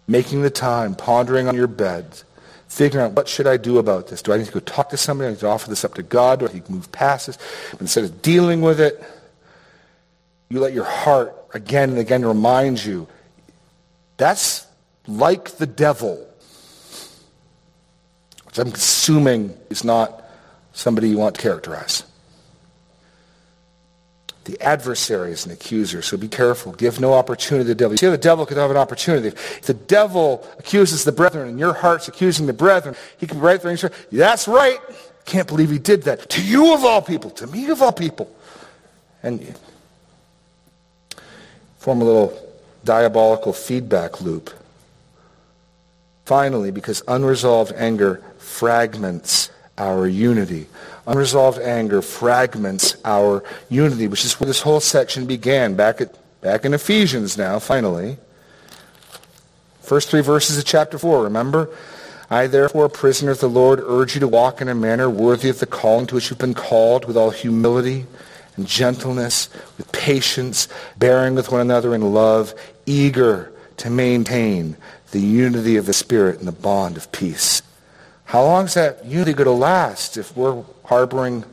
[0.07, 2.21] making the time, pondering on your bed,
[2.67, 4.21] figuring out what should I do about this?
[4.21, 5.25] Do I need to go talk to somebody?
[5.25, 6.39] Do I need to offer this up to God?
[6.39, 7.37] Do I need to move past this?
[7.71, 9.03] But instead of dealing with it,
[10.49, 13.07] you let your heart again and again remind you
[14.17, 14.67] that's
[15.07, 16.27] like the devil,
[18.45, 20.23] which I'm assuming is not
[20.73, 22.03] somebody you want to characterize.
[24.49, 26.71] The adversary is an accuser, so be careful.
[26.71, 27.93] Give no opportunity to the devil.
[27.93, 29.27] You see how the devil could have an opportunity.
[29.27, 33.43] If the devil accuses the brethren and your heart's accusing the brethren, he can be
[33.43, 34.79] right there and say, that's right.
[35.25, 36.29] Can't believe he did that.
[36.31, 37.29] To you of all people.
[37.29, 38.35] To me of all people.
[39.21, 39.55] And
[41.77, 44.49] form a little diabolical feedback loop.
[46.25, 50.67] Finally, because unresolved anger fragments our unity.
[51.07, 56.65] Unresolved anger fragments our unity, which is where this whole section began, back, at, back
[56.65, 58.17] in Ephesians now, finally.
[59.81, 61.69] First three verses of chapter 4, remember?
[62.29, 65.59] I, therefore, prisoner of the Lord, urge you to walk in a manner worthy of
[65.59, 68.05] the calling to which you've been called, with all humility
[68.55, 70.67] and gentleness, with patience,
[70.97, 72.53] bearing with one another in love,
[72.85, 74.77] eager to maintain
[75.09, 77.63] the unity of the Spirit and the bond of peace.
[78.29, 81.45] How long is that unity going to last if we're harboring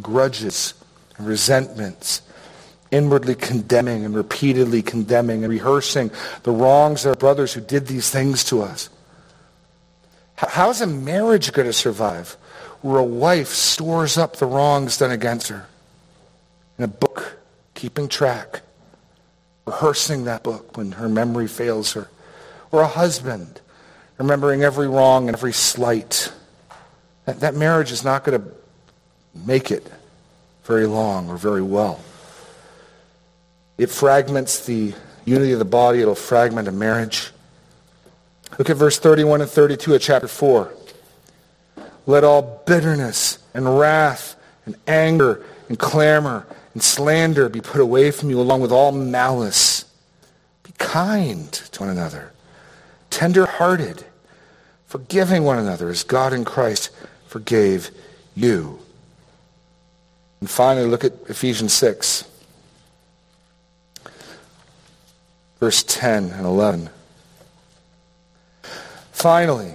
[0.00, 0.72] grudges
[1.18, 2.22] and resentments,
[2.90, 6.10] inwardly condemning and repeatedly condemning and rehearsing
[6.44, 8.88] the wrongs of our brothers who did these things to us?
[10.36, 12.38] How's a marriage going to survive
[12.80, 15.66] where a wife stores up the wrongs done against her
[16.78, 17.36] in a book,
[17.74, 18.62] keeping track,
[19.66, 22.08] rehearsing that book when her memory fails her?
[22.72, 23.60] Or a husband
[24.24, 26.32] remembering every wrong and every slight?
[27.26, 28.48] That, that marriage is not going to
[29.46, 29.86] make it
[30.64, 32.00] very long or very well.
[33.76, 34.94] It fragments the
[35.26, 36.00] unity of the body.
[36.00, 37.30] It'll fragment a marriage.
[38.58, 40.72] Look at verse 31 and 32 of chapter 4.
[42.06, 48.30] Let all bitterness and wrath and anger and clamor and slander be put away from
[48.30, 49.84] you along with all malice.
[50.62, 52.32] Be kind to one another,
[53.10, 54.04] tender-hearted,
[54.94, 56.90] forgiving one another as God in Christ
[57.26, 57.90] forgave
[58.36, 58.78] you.
[60.38, 62.22] And finally, look at Ephesians 6,
[65.58, 66.90] verse 10 and 11.
[69.10, 69.74] Finally,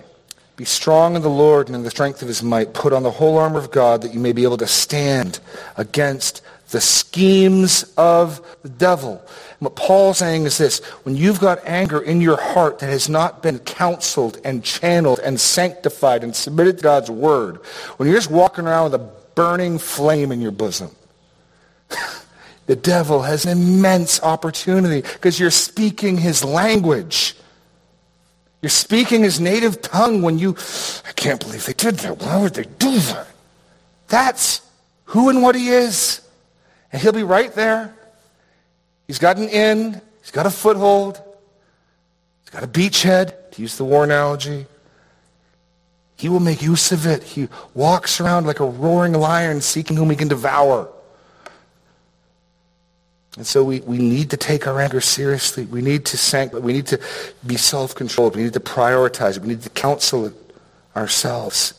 [0.56, 2.74] be strong in the Lord and in the strength of his might.
[2.74, 5.42] Put on the whole armor of God that you may be able to stand
[5.76, 9.22] against the schemes of the devil.
[9.22, 13.10] And what Paul's saying is this, when you've got anger in your heart that has
[13.10, 17.58] not been counseled and channeled and sanctified and submitted to God's word,
[17.98, 20.92] when you're just walking around with a burning flame in your bosom,
[22.68, 27.36] the devil has an immense opportunity because you're speaking his language.
[28.62, 30.56] You're speaking his native tongue when you,
[31.08, 32.20] I can't believe they did that.
[32.20, 33.28] Why would they do that?
[34.10, 34.62] That's
[35.06, 36.22] who and what he is.
[36.92, 37.94] And he'll be right there.
[39.08, 40.02] He's got an in.
[40.22, 41.22] He's got a foothold.
[42.42, 44.66] He's got a beachhead, to use the war analogy.
[46.16, 47.24] He will make use of it.
[47.24, 50.90] He walks around like a roaring lion seeking whom he can devour.
[53.38, 55.66] And so we, we need to take our anger seriously.
[55.66, 57.00] We need to sanct- we need to
[57.46, 58.36] be self-controlled.
[58.36, 59.44] We need to prioritize it.
[59.44, 60.34] We need to counsel it
[60.96, 61.74] ourselves.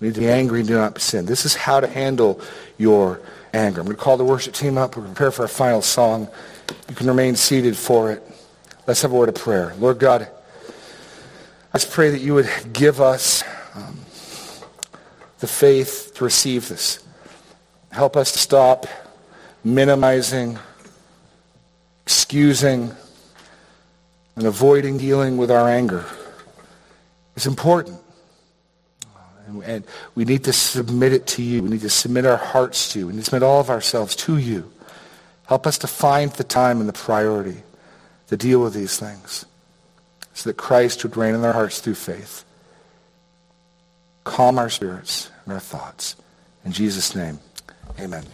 [0.00, 1.24] We need to be angry and do not sin.
[1.24, 2.40] This is how to handle
[2.76, 3.20] your
[3.54, 3.80] anger.
[3.80, 4.96] I'm going to call the worship team up.
[4.96, 6.28] We're prepare for our final song.
[6.88, 8.22] You can remain seated for it.
[8.86, 9.74] Let's have a word of prayer.
[9.78, 10.28] Lord God,
[11.72, 13.42] I just pray that you would give us
[13.74, 13.98] um,
[15.38, 17.04] the faith to receive this.
[17.90, 18.86] Help us to stop
[19.62, 20.58] minimizing,
[22.02, 22.94] excusing,
[24.36, 26.04] and avoiding dealing with our anger.
[27.36, 27.98] It's important.
[29.62, 29.84] And
[30.14, 31.62] we need to submit it to you.
[31.62, 33.06] We need to submit our hearts to you.
[33.06, 34.70] We need to submit all of ourselves to you.
[35.46, 37.62] Help us to find the time and the priority
[38.28, 39.44] to deal with these things
[40.32, 42.44] so that Christ would reign in our hearts through faith.
[44.24, 46.16] Calm our spirits and our thoughts.
[46.64, 47.38] In Jesus' name,
[48.00, 48.24] amen.